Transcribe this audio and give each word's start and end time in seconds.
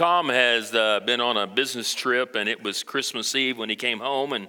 Tom 0.00 0.30
has 0.30 0.74
uh, 0.74 0.98
been 1.00 1.20
on 1.20 1.36
a 1.36 1.46
business 1.46 1.92
trip, 1.92 2.34
and 2.34 2.48
it 2.48 2.64
was 2.64 2.82
Christmas 2.82 3.34
Eve 3.34 3.58
when 3.58 3.68
he 3.68 3.76
came 3.76 3.98
home, 3.98 4.32
and, 4.32 4.48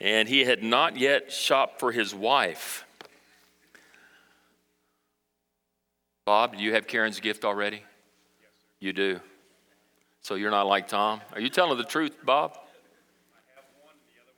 and 0.00 0.26
he 0.26 0.46
had 0.46 0.62
not 0.62 0.96
yet 0.96 1.30
shopped 1.30 1.78
for 1.78 1.92
his 1.92 2.14
wife. 2.14 2.86
Bob, 6.24 6.56
do 6.56 6.62
you 6.62 6.72
have 6.72 6.86
Karen's 6.86 7.20
gift 7.20 7.44
already? 7.44 7.76
Yes, 7.76 8.50
you 8.80 8.94
do. 8.94 9.20
So 10.22 10.36
you're 10.36 10.50
not 10.50 10.66
like 10.66 10.88
Tom? 10.88 11.20
Are 11.34 11.40
you 11.40 11.50
telling 11.50 11.76
the 11.76 11.84
truth, 11.84 12.16
Bob? 12.24 12.52
I 12.54 13.40
have 13.56 13.64
one, 13.82 13.92
and 13.92 14.08
the 14.08 14.22
other 14.22 14.32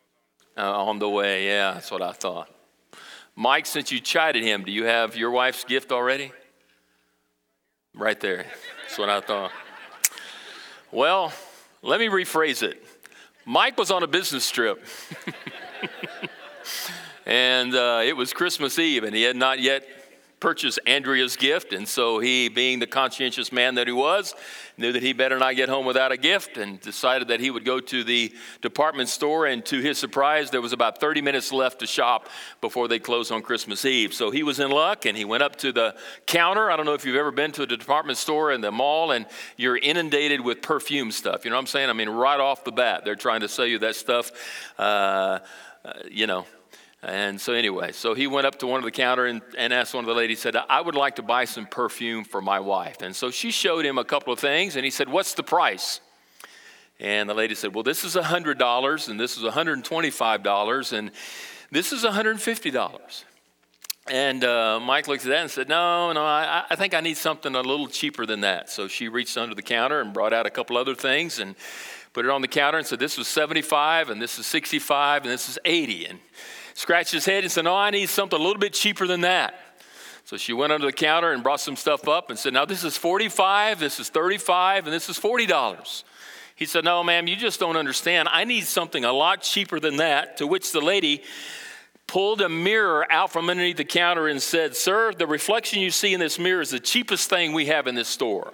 one's 0.57 0.81
on. 0.81 0.89
Uh, 0.89 0.91
on 0.91 0.99
the 0.99 1.09
way, 1.09 1.47
yeah, 1.47 1.75
that's 1.75 1.93
what 1.93 2.03
I 2.03 2.11
thought. 2.11 2.51
Mike, 3.37 3.67
since 3.67 3.93
you 3.93 4.01
chided 4.01 4.43
him, 4.43 4.65
do 4.65 4.73
you 4.73 4.83
have 4.83 5.17
your 5.17 5.31
wife's 5.31 5.63
gift 5.63 5.93
already? 5.93 6.33
Right 7.95 8.19
there. 8.19 8.47
That's 8.83 8.99
what 8.99 9.11
I 9.11 9.21
thought. 9.21 9.53
Well, 10.91 11.33
let 11.83 12.01
me 12.01 12.07
rephrase 12.07 12.63
it. 12.63 12.83
Mike 13.45 13.77
was 13.77 13.91
on 13.91 14.03
a 14.03 14.07
business 14.07 14.51
trip. 14.51 14.83
and 17.27 17.75
uh, 17.75 18.01
it 18.05 18.17
was 18.17 18.33
Christmas 18.33 18.79
Eve, 18.79 19.05
and 19.05 19.15
he 19.15 19.23
had 19.23 19.37
not 19.37 19.61
yet 19.61 19.87
purchase 20.41 20.79
Andrea's 20.87 21.37
gift. 21.37 21.73
And 21.73 21.87
so 21.89 22.19
he, 22.21 22.49
being 22.49 22.79
the 22.79 22.87
conscientious 22.87 23.51
man 23.51 23.75
that 23.75 23.87
he 23.87 23.93
was, 23.93 24.35
knew 24.77 24.93
that 24.93 25.03
he 25.03 25.13
better 25.13 25.39
not 25.39 25.57
get 25.57 25.69
home 25.69 25.85
without 25.85 26.13
a 26.13 26.17
gift 26.17 26.57
and 26.57 26.81
decided 26.81 27.29
that 27.29 27.41
he 27.41 27.51
would 27.51 27.65
go 27.65 27.81
to 27.81 28.05
the 28.05 28.33
department 28.61 29.09
store. 29.09 29.47
And 29.47 29.65
to 29.67 29.81
his 29.81 29.99
surprise, 29.99 30.51
there 30.51 30.61
was 30.61 30.73
about 30.73 31.01
30 31.01 31.23
minutes 31.23 31.53
left 31.53 31.81
to 31.81 31.87
shop 31.87 32.29
before 32.61 32.87
they 32.87 32.99
closed 32.99 33.33
on 33.33 33.43
Christmas 33.43 33.85
Eve. 33.85 34.15
So 34.15 34.31
he 34.31 34.43
was 34.43 34.61
in 34.61 34.71
luck 34.71 35.07
and 35.07 35.17
he 35.17 35.25
went 35.25 35.43
up 35.43 35.57
to 35.57 35.73
the 35.73 35.97
counter. 36.27 36.71
I 36.71 36.77
don't 36.77 36.87
know 36.87 36.95
if 36.95 37.05
you've 37.05 37.17
ever 37.17 37.33
been 37.33 37.53
to 37.53 37.63
a 37.63 37.67
department 37.67 38.19
store 38.19 38.53
in 38.53 38.61
the 38.61 38.71
mall 38.71 39.11
and 39.11 39.27
you're 39.57 39.77
inundated 39.77 40.41
with 40.41 40.63
perfume 40.63 41.11
stuff. 41.11 41.45
You 41.45 41.51
know 41.51 41.57
what 41.57 41.63
I'm 41.63 41.67
saying? 41.67 41.91
I 41.91 41.95
mean, 41.95 42.09
right 42.09 42.41
off 42.41 42.65
the 42.65 42.73
bat, 42.73 43.05
they're 43.05 43.17
trying 43.17 43.41
to 43.41 43.49
sell 43.49 43.67
you 43.67 43.81
that 43.81 43.97
stuff. 43.97 44.31
Uh, 44.79 45.41
uh, 45.85 45.93
you 46.11 46.27
know, 46.27 46.45
and 47.03 47.41
so, 47.41 47.53
anyway, 47.53 47.93
so 47.93 48.15
he 48.15 48.27
went 48.27 48.47
up 48.47 48.59
to 48.59 48.67
one 48.67 48.79
of 48.79 48.85
the 48.85 48.91
counter 48.91 49.27
and, 49.27 49.41
and 49.57 49.73
asked 49.73 49.95
one 49.95 50.03
of 50.03 50.09
the 50.09 50.15
ladies, 50.15 50.41
said, 50.41 50.57
I 50.57 50.81
would 50.81 50.97
like 50.97 51.17
to 51.17 51.23
buy 51.23 51.45
some 51.45 51.67
perfume 51.67 52.25
for 52.25 52.41
my 52.41 52.59
wife. 52.59 53.03
And 53.03 53.15
so 53.15 53.31
she 53.31 53.53
showed 53.53 53.85
him 53.85 53.99
a 53.99 54.05
couple 54.05 54.33
of 54.33 54.41
things, 54.41 54.75
and 54.75 54.85
he 54.85 54.91
said, 54.91 55.09
What's 55.09 55.35
the 55.35 55.45
price? 55.45 56.01
And 56.99 57.31
the 57.31 57.35
lady 57.35 57.55
said, 57.55 57.73
Well, 57.73 57.85
this 57.85 58.03
is 58.03 58.17
$100, 58.17 59.09
and 59.09 59.21
this 59.21 59.37
is 59.37 59.45
$125, 59.45 60.93
and 60.93 61.11
this 61.71 61.93
is 61.93 62.05
$150. 62.05 63.25
And 64.11 64.43
uh, 64.43 64.81
Mike 64.81 65.07
looked 65.07 65.25
at 65.25 65.29
that 65.29 65.43
and 65.43 65.51
said, 65.51 65.69
No, 65.69 66.13
no, 66.13 66.25
I, 66.25 66.65
I 66.69 66.75
think 66.75 66.95
I 66.95 67.01
need 67.01 67.17
something 67.17 67.55
a 67.55 67.61
little 67.61 67.87
cheaper 67.87 68.27
than 68.27 68.41
that. 68.41 68.71
So 68.71 68.89
she 68.89 69.09
reached 69.09 69.37
under 69.39 69.55
the 69.55 69.63
counter 69.63 70.01
and 70.01 70.13
brought 70.13 70.33
out 70.33 70.47
a 70.47 70.51
couple 70.51 70.77
other 70.77 70.97
things 70.97 71.39
and 71.39 71.55
put 72.13 72.25
it 72.25 72.31
on 72.31 72.41
the 72.41 72.49
counter 72.49 72.79
and 72.79 72.87
said, 72.87 72.99
This 72.99 73.17
was 73.17 73.29
75, 73.29 74.11
and 74.11 74.21
this 74.21 74.39
is 74.39 74.47
65, 74.47 75.23
and 75.23 75.31
this 75.31 75.49
is 75.49 75.59
80. 75.65 76.07
And 76.07 76.19
scratched 76.79 77.11
his 77.11 77.25
head 77.25 77.43
and 77.43 77.51
said, 77.51 77.65
No, 77.65 77.75
I 77.75 77.91
need 77.91 78.09
something 78.09 78.39
a 78.39 78.43
little 78.43 78.61
bit 78.61 78.73
cheaper 78.73 79.07
than 79.07 79.23
that. 79.23 79.59
So 80.25 80.37
she 80.37 80.53
went 80.53 80.73
under 80.73 80.87
the 80.87 80.93
counter 80.93 81.33
and 81.33 81.43
brought 81.43 81.61
some 81.61 81.75
stuff 81.75 82.07
up 82.07 82.31
and 82.31 82.39
said, 82.39 82.53
Now 82.53 82.65
this 82.65 82.85
is 82.85 82.97
45, 82.97 83.81
this 83.81 83.99
is 83.99 84.09
35, 84.11 84.87
and 84.87 84.95
this 84.95 85.09
is 85.09 85.19
$40. 85.19 86.05
He 86.55 86.67
said, 86.67 86.85
No, 86.85 87.03
ma'am, 87.03 87.27
you 87.27 87.35
just 87.35 87.59
don't 87.59 87.77
understand. 87.77 88.29
I 88.31 88.45
need 88.45 88.65
something 88.65 89.05
a 89.05 89.13
lot 89.13 89.43
cheaper 89.43 89.81
than 89.81 89.97
that. 89.97 90.37
To 90.37 90.47
which 90.47 90.71
the 90.71 90.81
lady 90.81 91.25
pulled 92.07 92.41
a 92.41 92.49
mirror 92.49 93.11
out 93.11 93.33
from 93.33 93.51
underneath 93.51 93.77
the 93.77 93.85
counter 93.85 94.29
and 94.29 94.41
said, 94.41 94.77
Sir, 94.77 95.13
the 95.13 95.27
reflection 95.27 95.81
you 95.81 95.91
see 95.91 96.15
in 96.15 96.21
this 96.21 96.39
mirror 96.39 96.61
is 96.61 96.71
the 96.71 96.81
cheapest 96.81 97.29
thing 97.29 97.53
we 97.53 97.67
have 97.67 97.89
in 97.89 97.97
this 97.97 98.09
store. 98.09 98.53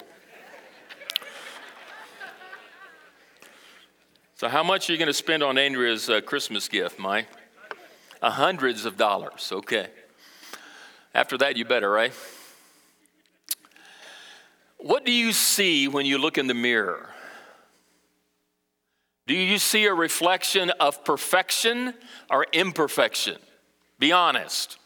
so, 4.37 4.49
how 4.49 4.63
much 4.63 4.89
are 4.89 4.93
you 4.95 4.99
going 4.99 5.09
to 5.09 5.13
spend 5.13 5.43
on 5.43 5.59
Andrea's 5.59 6.09
uh, 6.09 6.23
Christmas 6.23 6.69
gift, 6.69 6.99
Mike? 6.99 7.27
Uh, 8.25 8.31
hundreds 8.31 8.87
of 8.87 8.97
dollars. 8.97 9.51
Okay. 9.53 9.87
After 11.15 11.37
that, 11.37 11.59
you 11.59 11.67
better, 11.67 11.91
right? 11.91 12.15
What 14.79 15.05
do 15.05 15.13
you 15.13 15.31
see 15.31 15.89
when 15.89 16.07
you 16.07 16.17
look 16.17 16.39
in 16.39 16.47
the 16.47 16.55
mirror? 16.55 17.11
Do 19.27 19.35
you 19.35 19.59
see 19.59 19.85
a 19.85 19.93
reflection 19.93 20.71
of 20.81 21.05
perfection 21.05 21.93
or 22.31 22.47
imperfection? 22.51 23.37
Be 23.99 24.11
honest. 24.11 24.79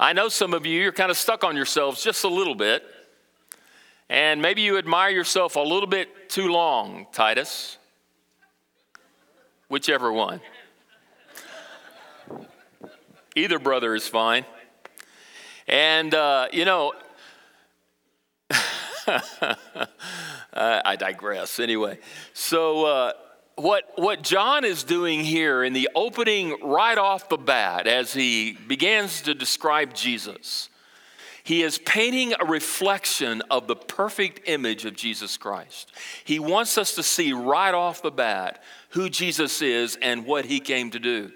I 0.00 0.14
know 0.14 0.30
some 0.30 0.54
of 0.54 0.64
you, 0.64 0.80
you're 0.80 0.92
kind 0.92 1.10
of 1.10 1.18
stuck 1.18 1.44
on 1.44 1.54
yourselves 1.54 2.02
just 2.02 2.24
a 2.24 2.28
little 2.28 2.54
bit. 2.54 2.82
And 4.08 4.40
maybe 4.40 4.62
you 4.62 4.78
admire 4.78 5.10
yourself 5.10 5.56
a 5.56 5.60
little 5.60 5.86
bit 5.86 6.30
too 6.30 6.48
long, 6.48 7.08
Titus. 7.12 7.76
Whichever 9.68 10.10
one. 10.10 10.40
Either 13.36 13.58
brother 13.58 13.94
is 13.94 14.08
fine. 14.08 14.46
And, 15.68 16.14
uh, 16.14 16.48
you 16.52 16.64
know, 16.64 16.94
I 20.54 20.96
digress. 20.98 21.60
Anyway, 21.60 21.98
so 22.32 22.86
uh, 22.86 23.12
what, 23.56 23.84
what 23.96 24.22
John 24.22 24.64
is 24.64 24.84
doing 24.84 25.20
here 25.20 25.62
in 25.62 25.74
the 25.74 25.90
opening 25.94 26.56
right 26.62 26.96
off 26.96 27.28
the 27.28 27.36
bat 27.36 27.86
as 27.86 28.14
he 28.14 28.52
begins 28.66 29.20
to 29.22 29.34
describe 29.34 29.92
Jesus, 29.92 30.70
he 31.44 31.62
is 31.62 31.76
painting 31.76 32.32
a 32.40 32.44
reflection 32.46 33.42
of 33.50 33.66
the 33.66 33.76
perfect 33.76 34.48
image 34.48 34.86
of 34.86 34.96
Jesus 34.96 35.36
Christ. 35.36 35.92
He 36.24 36.38
wants 36.38 36.78
us 36.78 36.94
to 36.94 37.02
see 37.02 37.34
right 37.34 37.74
off 37.74 38.00
the 38.00 38.10
bat 38.10 38.62
who 38.90 39.10
Jesus 39.10 39.60
is 39.60 39.98
and 40.00 40.24
what 40.24 40.46
he 40.46 40.58
came 40.58 40.90
to 40.92 40.98
do. 40.98 41.32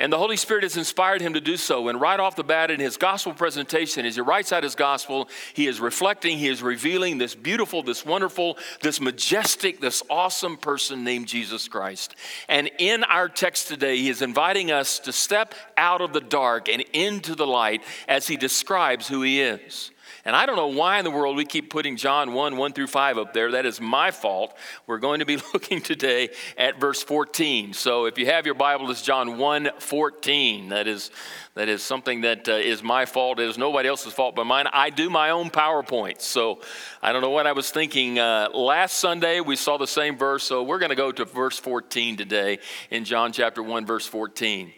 And 0.00 0.10
the 0.10 0.16
Holy 0.16 0.38
Spirit 0.38 0.62
has 0.62 0.78
inspired 0.78 1.20
him 1.20 1.34
to 1.34 1.42
do 1.42 1.58
so. 1.58 1.88
And 1.88 2.00
right 2.00 2.18
off 2.18 2.34
the 2.34 2.42
bat, 2.42 2.70
in 2.70 2.80
his 2.80 2.96
gospel 2.96 3.34
presentation, 3.34 4.06
as 4.06 4.14
he 4.14 4.22
writes 4.22 4.50
out 4.50 4.62
his 4.62 4.74
gospel, 4.74 5.28
he 5.52 5.66
is 5.66 5.78
reflecting, 5.78 6.38
he 6.38 6.48
is 6.48 6.62
revealing 6.62 7.18
this 7.18 7.34
beautiful, 7.34 7.82
this 7.82 8.04
wonderful, 8.04 8.56
this 8.80 8.98
majestic, 8.98 9.78
this 9.78 10.02
awesome 10.08 10.56
person 10.56 11.04
named 11.04 11.28
Jesus 11.28 11.68
Christ. 11.68 12.16
And 12.48 12.70
in 12.78 13.04
our 13.04 13.28
text 13.28 13.68
today, 13.68 13.98
he 13.98 14.08
is 14.08 14.22
inviting 14.22 14.70
us 14.70 15.00
to 15.00 15.12
step 15.12 15.54
out 15.76 16.00
of 16.00 16.14
the 16.14 16.22
dark 16.22 16.70
and 16.70 16.82
into 16.94 17.34
the 17.34 17.46
light 17.46 17.82
as 18.08 18.26
he 18.26 18.38
describes 18.38 19.06
who 19.06 19.20
he 19.20 19.42
is. 19.42 19.90
And 20.24 20.36
I 20.36 20.44
don't 20.46 20.56
know 20.56 20.68
why 20.68 20.98
in 20.98 21.04
the 21.04 21.10
world 21.10 21.36
we 21.36 21.44
keep 21.44 21.70
putting 21.70 21.96
John 21.96 22.34
1, 22.34 22.56
1 22.56 22.72
through 22.72 22.88
5 22.88 23.18
up 23.18 23.32
there. 23.32 23.52
That 23.52 23.64
is 23.64 23.80
my 23.80 24.10
fault. 24.10 24.56
We're 24.86 24.98
going 24.98 25.20
to 25.20 25.26
be 25.26 25.36
looking 25.54 25.80
today 25.80 26.30
at 26.58 26.78
verse 26.78 27.02
14. 27.02 27.72
So 27.72 28.04
if 28.04 28.18
you 28.18 28.26
have 28.26 28.44
your 28.44 28.54
Bible, 28.54 28.90
it's 28.90 29.02
John 29.02 29.38
1, 29.38 29.70
14. 29.78 30.68
That 30.68 30.86
is, 30.86 31.10
that 31.54 31.68
is 31.68 31.82
something 31.82 32.22
that 32.22 32.48
uh, 32.48 32.52
is 32.52 32.82
my 32.82 33.06
fault. 33.06 33.40
It 33.40 33.48
is 33.48 33.56
nobody 33.56 33.88
else's 33.88 34.12
fault 34.12 34.36
but 34.36 34.44
mine. 34.44 34.66
I 34.72 34.90
do 34.90 35.08
my 35.08 35.30
own 35.30 35.50
PowerPoint. 35.50 36.20
So 36.20 36.60
I 37.02 37.12
don't 37.12 37.22
know 37.22 37.30
what 37.30 37.46
I 37.46 37.52
was 37.52 37.70
thinking. 37.70 38.18
Uh, 38.18 38.48
last 38.52 38.98
Sunday, 38.98 39.40
we 39.40 39.56
saw 39.56 39.78
the 39.78 39.86
same 39.86 40.18
verse. 40.18 40.44
So 40.44 40.62
we're 40.62 40.78
going 40.78 40.90
to 40.90 40.96
go 40.96 41.12
to 41.12 41.24
verse 41.24 41.58
14 41.58 42.16
today 42.16 42.58
in 42.90 43.04
John 43.04 43.32
chapter 43.32 43.62
1, 43.62 43.86
verse 43.86 44.06
14. 44.06 44.72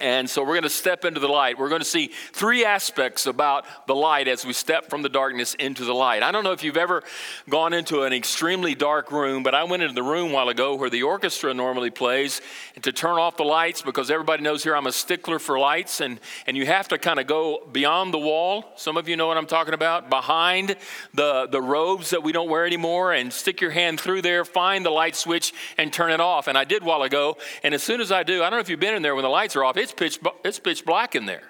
And 0.00 0.28
so 0.28 0.42
we're 0.42 0.54
going 0.54 0.64
to 0.64 0.70
step 0.70 1.04
into 1.04 1.20
the 1.20 1.28
light. 1.28 1.56
We're 1.56 1.68
going 1.68 1.80
to 1.80 1.86
see 1.86 2.10
three 2.32 2.64
aspects 2.64 3.26
about 3.26 3.64
the 3.86 3.94
light 3.94 4.26
as 4.26 4.44
we 4.44 4.52
step 4.52 4.90
from 4.90 5.02
the 5.02 5.08
darkness 5.08 5.54
into 5.54 5.84
the 5.84 5.94
light. 5.94 6.24
I 6.24 6.32
don't 6.32 6.42
know 6.42 6.50
if 6.50 6.64
you've 6.64 6.76
ever 6.76 7.04
gone 7.48 7.72
into 7.72 8.02
an 8.02 8.12
extremely 8.12 8.74
dark 8.74 9.12
room, 9.12 9.44
but 9.44 9.54
I 9.54 9.62
went 9.62 9.84
into 9.84 9.94
the 9.94 10.02
room 10.02 10.32
a 10.32 10.34
while 10.34 10.48
ago 10.48 10.74
where 10.74 10.90
the 10.90 11.04
orchestra 11.04 11.54
normally 11.54 11.90
plays 11.90 12.40
to 12.82 12.90
turn 12.90 13.18
off 13.18 13.36
the 13.36 13.44
lights 13.44 13.82
because 13.82 14.10
everybody 14.10 14.42
knows 14.42 14.64
here 14.64 14.74
I'm 14.74 14.88
a 14.88 14.92
stickler 14.92 15.38
for 15.38 15.60
lights 15.60 16.00
and, 16.00 16.18
and 16.48 16.56
you 16.56 16.66
have 16.66 16.88
to 16.88 16.98
kind 16.98 17.20
of 17.20 17.28
go 17.28 17.64
beyond 17.70 18.12
the 18.12 18.18
wall. 18.18 18.64
Some 18.74 18.96
of 18.96 19.08
you 19.08 19.14
know 19.14 19.28
what 19.28 19.36
I'm 19.36 19.46
talking 19.46 19.74
about. 19.74 20.10
Behind 20.10 20.74
the, 21.12 21.46
the 21.46 21.62
robes 21.62 22.10
that 22.10 22.24
we 22.24 22.32
don't 22.32 22.50
wear 22.50 22.66
anymore 22.66 23.12
and 23.12 23.32
stick 23.32 23.60
your 23.60 23.70
hand 23.70 24.00
through 24.00 24.22
there, 24.22 24.44
find 24.44 24.84
the 24.84 24.90
light 24.90 25.14
switch 25.14 25.52
and 25.78 25.92
turn 25.92 26.10
it 26.10 26.20
off. 26.20 26.48
And 26.48 26.58
I 26.58 26.64
did 26.64 26.82
a 26.82 26.84
while 26.84 27.02
ago. 27.04 27.36
And 27.62 27.74
as 27.74 27.84
soon 27.84 28.00
as 28.00 28.10
I 28.10 28.24
do, 28.24 28.42
I 28.42 28.50
don't 28.50 28.56
know 28.56 28.60
if 28.60 28.68
you've 28.68 28.80
been 28.80 28.96
in 28.96 29.02
there 29.02 29.14
when 29.14 29.22
the 29.22 29.28
lights 29.28 29.54
are 29.54 29.62
off 29.62 29.76
it's 29.84 29.92
pitch, 29.92 30.18
it's 30.44 30.58
pitch 30.58 30.84
black 30.84 31.14
in 31.14 31.26
there. 31.26 31.44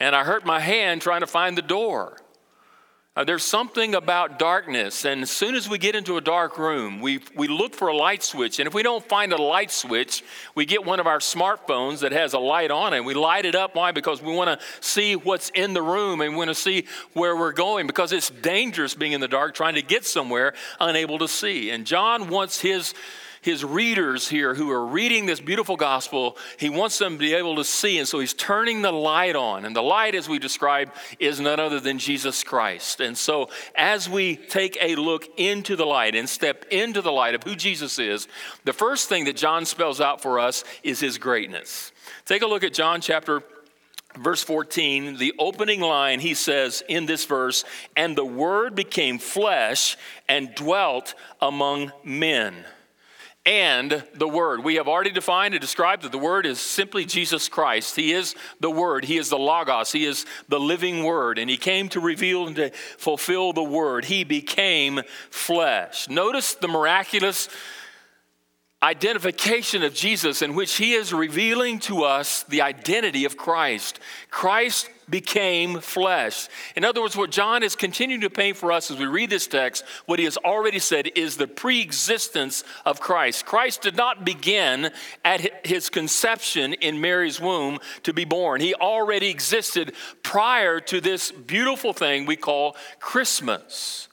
And 0.00 0.16
I 0.16 0.24
hurt 0.24 0.44
my 0.44 0.58
hand 0.58 1.02
trying 1.02 1.20
to 1.20 1.26
find 1.26 1.56
the 1.56 1.62
door. 1.62 2.18
Uh, 3.14 3.24
there's 3.24 3.42
something 3.42 3.96
about 3.96 4.38
darkness, 4.38 5.04
and 5.04 5.22
as 5.22 5.30
soon 5.30 5.56
as 5.56 5.68
we 5.68 5.76
get 5.76 5.96
into 5.96 6.16
a 6.16 6.20
dark 6.20 6.56
room, 6.56 7.00
we, 7.00 7.18
we 7.34 7.48
look 7.48 7.74
for 7.74 7.88
a 7.88 7.96
light 7.96 8.22
switch. 8.22 8.60
And 8.60 8.68
if 8.68 8.74
we 8.74 8.84
don't 8.84 9.04
find 9.08 9.32
a 9.32 9.42
light 9.42 9.72
switch, 9.72 10.22
we 10.54 10.64
get 10.64 10.84
one 10.84 11.00
of 11.00 11.08
our 11.08 11.18
smartphones 11.18 11.98
that 12.00 12.12
has 12.12 12.32
a 12.32 12.38
light 12.38 12.70
on 12.70 12.94
it. 12.94 13.04
We 13.04 13.14
light 13.14 13.44
it 13.44 13.56
up. 13.56 13.74
Why? 13.74 13.90
Because 13.90 14.22
we 14.22 14.32
want 14.32 14.60
to 14.60 14.64
see 14.80 15.16
what's 15.16 15.50
in 15.50 15.74
the 15.74 15.82
room 15.82 16.20
and 16.20 16.34
we 16.34 16.36
want 16.36 16.50
to 16.50 16.54
see 16.54 16.86
where 17.12 17.36
we're 17.36 17.52
going 17.52 17.88
because 17.88 18.12
it's 18.12 18.30
dangerous 18.30 18.94
being 18.94 19.12
in 19.12 19.20
the 19.20 19.26
dark, 19.26 19.52
trying 19.52 19.74
to 19.74 19.82
get 19.82 20.06
somewhere, 20.06 20.54
unable 20.78 21.18
to 21.18 21.26
see. 21.26 21.70
And 21.70 21.84
John 21.84 22.28
wants 22.28 22.60
his 22.60 22.94
his 23.48 23.64
readers 23.64 24.28
here 24.28 24.54
who 24.54 24.70
are 24.70 24.84
reading 24.84 25.24
this 25.24 25.40
beautiful 25.40 25.74
gospel, 25.74 26.36
he 26.58 26.68
wants 26.68 26.98
them 26.98 27.14
to 27.14 27.18
be 27.18 27.32
able 27.32 27.56
to 27.56 27.64
see. 27.64 27.98
And 27.98 28.06
so 28.06 28.20
he's 28.20 28.34
turning 28.34 28.82
the 28.82 28.92
light 28.92 29.36
on. 29.36 29.64
And 29.64 29.74
the 29.74 29.82
light, 29.82 30.14
as 30.14 30.28
we 30.28 30.38
described, 30.38 30.92
is 31.18 31.40
none 31.40 31.58
other 31.58 31.80
than 31.80 31.98
Jesus 31.98 32.44
Christ. 32.44 33.00
And 33.00 33.16
so 33.16 33.48
as 33.74 34.06
we 34.06 34.36
take 34.36 34.76
a 34.82 34.96
look 34.96 35.26
into 35.38 35.76
the 35.76 35.86
light 35.86 36.14
and 36.14 36.28
step 36.28 36.66
into 36.70 37.00
the 37.00 37.10
light 37.10 37.34
of 37.34 37.42
who 37.42 37.56
Jesus 37.56 37.98
is, 37.98 38.28
the 38.64 38.74
first 38.74 39.08
thing 39.08 39.24
that 39.24 39.36
John 39.36 39.64
spells 39.64 39.98
out 39.98 40.20
for 40.20 40.38
us 40.38 40.62
is 40.82 41.00
his 41.00 41.16
greatness. 41.16 41.90
Take 42.26 42.42
a 42.42 42.46
look 42.46 42.62
at 42.62 42.74
John 42.74 43.00
chapter 43.00 43.42
verse 44.14 44.44
14, 44.44 45.16
the 45.16 45.32
opening 45.38 45.80
line, 45.80 46.20
he 46.20 46.34
says 46.34 46.82
in 46.86 47.06
this 47.06 47.24
verse, 47.24 47.64
and 47.96 48.14
the 48.14 48.26
word 48.26 48.74
became 48.74 49.18
flesh 49.18 49.96
and 50.28 50.54
dwelt 50.54 51.14
among 51.40 51.92
men. 52.04 52.54
And 53.48 54.04
the 54.12 54.28
Word. 54.28 54.62
We 54.62 54.74
have 54.74 54.88
already 54.88 55.10
defined 55.10 55.54
and 55.54 55.60
described 55.62 56.02
that 56.02 56.12
the 56.12 56.18
Word 56.18 56.44
is 56.44 56.60
simply 56.60 57.06
Jesus 57.06 57.48
Christ. 57.48 57.96
He 57.96 58.12
is 58.12 58.34
the 58.60 58.70
Word. 58.70 59.06
He 59.06 59.16
is 59.16 59.30
the 59.30 59.38
Logos. 59.38 59.90
He 59.90 60.04
is 60.04 60.26
the 60.48 60.60
living 60.60 61.02
Word. 61.02 61.38
And 61.38 61.48
He 61.48 61.56
came 61.56 61.88
to 61.88 62.00
reveal 62.00 62.46
and 62.46 62.56
to 62.56 62.70
fulfill 62.98 63.54
the 63.54 63.62
Word. 63.62 64.04
He 64.04 64.22
became 64.22 65.00
flesh. 65.30 66.10
Notice 66.10 66.56
the 66.56 66.68
miraculous 66.68 67.48
identification 68.82 69.82
of 69.82 69.92
Jesus 69.92 70.40
in 70.40 70.54
which 70.54 70.76
he 70.76 70.92
is 70.92 71.12
revealing 71.12 71.80
to 71.80 72.04
us 72.04 72.44
the 72.44 72.62
identity 72.62 73.24
of 73.24 73.36
Christ. 73.36 73.98
Christ 74.30 74.88
became 75.10 75.80
flesh. 75.80 76.48
In 76.76 76.84
other 76.84 77.00
words, 77.00 77.16
what 77.16 77.30
John 77.30 77.62
is 77.62 77.74
continuing 77.74 78.20
to 78.20 78.30
paint 78.30 78.56
for 78.56 78.70
us 78.70 78.90
as 78.90 78.98
we 78.98 79.06
read 79.06 79.30
this 79.30 79.46
text, 79.46 79.84
what 80.06 80.18
he 80.18 80.26
has 80.26 80.36
already 80.36 80.78
said 80.78 81.08
is 81.16 81.36
the 81.36 81.48
pre-existence 81.48 82.62
of 82.84 83.00
Christ. 83.00 83.46
Christ 83.46 83.82
did 83.82 83.96
not 83.96 84.24
begin 84.24 84.90
at 85.24 85.66
his 85.66 85.90
conception 85.90 86.74
in 86.74 87.00
Mary's 87.00 87.40
womb 87.40 87.78
to 88.04 88.12
be 88.12 88.24
born. 88.24 88.60
He 88.60 88.74
already 88.74 89.28
existed 89.28 89.94
prior 90.22 90.78
to 90.80 91.00
this 91.00 91.32
beautiful 91.32 91.92
thing 91.92 92.26
we 92.26 92.36
call 92.36 92.76
Christmas. 93.00 94.07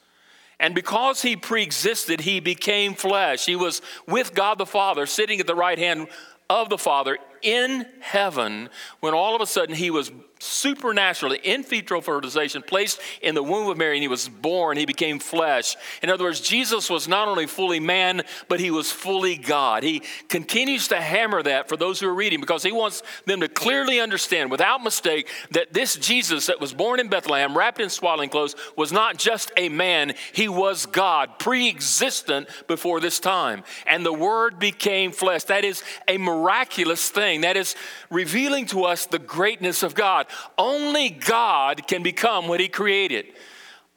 And 0.59 0.73
because 0.73 1.21
he 1.21 1.35
preexisted, 1.35 2.21
he 2.21 2.39
became 2.39 2.93
flesh. 2.95 3.45
He 3.45 3.55
was 3.55 3.81
with 4.07 4.33
God 4.33 4.57
the 4.57 4.65
Father, 4.65 5.05
sitting 5.05 5.39
at 5.39 5.47
the 5.47 5.55
right 5.55 5.77
hand 5.77 6.07
of 6.49 6.69
the 6.69 6.77
Father 6.77 7.17
in 7.41 7.85
heaven, 7.99 8.69
when 8.99 9.13
all 9.13 9.35
of 9.35 9.41
a 9.41 9.45
sudden 9.45 9.75
he 9.75 9.89
was 9.91 10.11
supernaturally, 10.39 11.39
in 11.43 11.63
vitro 11.63 12.01
fertilization, 12.01 12.61
placed 12.61 12.99
in 13.21 13.35
the 13.35 13.43
womb 13.43 13.69
of 13.69 13.77
Mary, 13.77 13.95
and 13.95 14.03
he 14.03 14.07
was 14.07 14.27
born. 14.27 14.77
He 14.77 14.85
became 14.85 15.19
flesh. 15.19 15.75
In 16.01 16.09
other 16.09 16.23
words, 16.23 16.41
Jesus 16.41 16.89
was 16.89 17.07
not 17.07 17.27
only 17.27 17.47
fully 17.47 17.79
man, 17.79 18.23
but 18.47 18.59
he 18.59 18.71
was 18.71 18.91
fully 18.91 19.37
God. 19.37 19.83
He 19.83 20.01
continues 20.29 20.87
to 20.89 20.97
hammer 20.97 21.41
that 21.43 21.69
for 21.69 21.77
those 21.77 21.99
who 21.99 22.07
are 22.07 22.13
reading 22.13 22.39
because 22.39 22.63
he 22.63 22.71
wants 22.71 23.01
them 23.25 23.39
to 23.41 23.47
clearly 23.47 23.99
understand, 23.99 24.51
without 24.51 24.83
mistake, 24.83 25.29
that 25.51 25.73
this 25.73 25.95
Jesus 25.95 26.47
that 26.47 26.59
was 26.59 26.73
born 26.73 26.99
in 26.99 27.07
Bethlehem, 27.07 27.57
wrapped 27.57 27.79
in 27.79 27.89
swaddling 27.89 28.29
clothes, 28.29 28.55
was 28.75 28.91
not 28.91 29.17
just 29.17 29.51
a 29.57 29.69
man, 29.69 30.13
he 30.33 30.47
was 30.47 30.85
God, 30.85 31.39
pre 31.39 31.69
existent 31.69 32.47
before 32.67 32.99
this 32.99 33.19
time. 33.19 33.63
And 33.85 34.05
the 34.05 34.13
Word 34.13 34.59
became 34.59 35.11
flesh. 35.11 35.43
That 35.45 35.63
is 35.63 35.83
a 36.07 36.17
miraculous 36.17 37.09
thing. 37.09 37.41
That 37.41 37.57
is 37.57 37.75
revealing 38.09 38.65
to 38.67 38.83
us 38.83 39.05
the 39.05 39.19
greatness 39.19 39.83
of 39.83 39.95
God. 39.95 40.24
Only 40.57 41.09
God 41.09 41.87
can 41.87 42.03
become 42.03 42.47
what 42.47 42.59
He 42.59 42.67
created. 42.67 43.25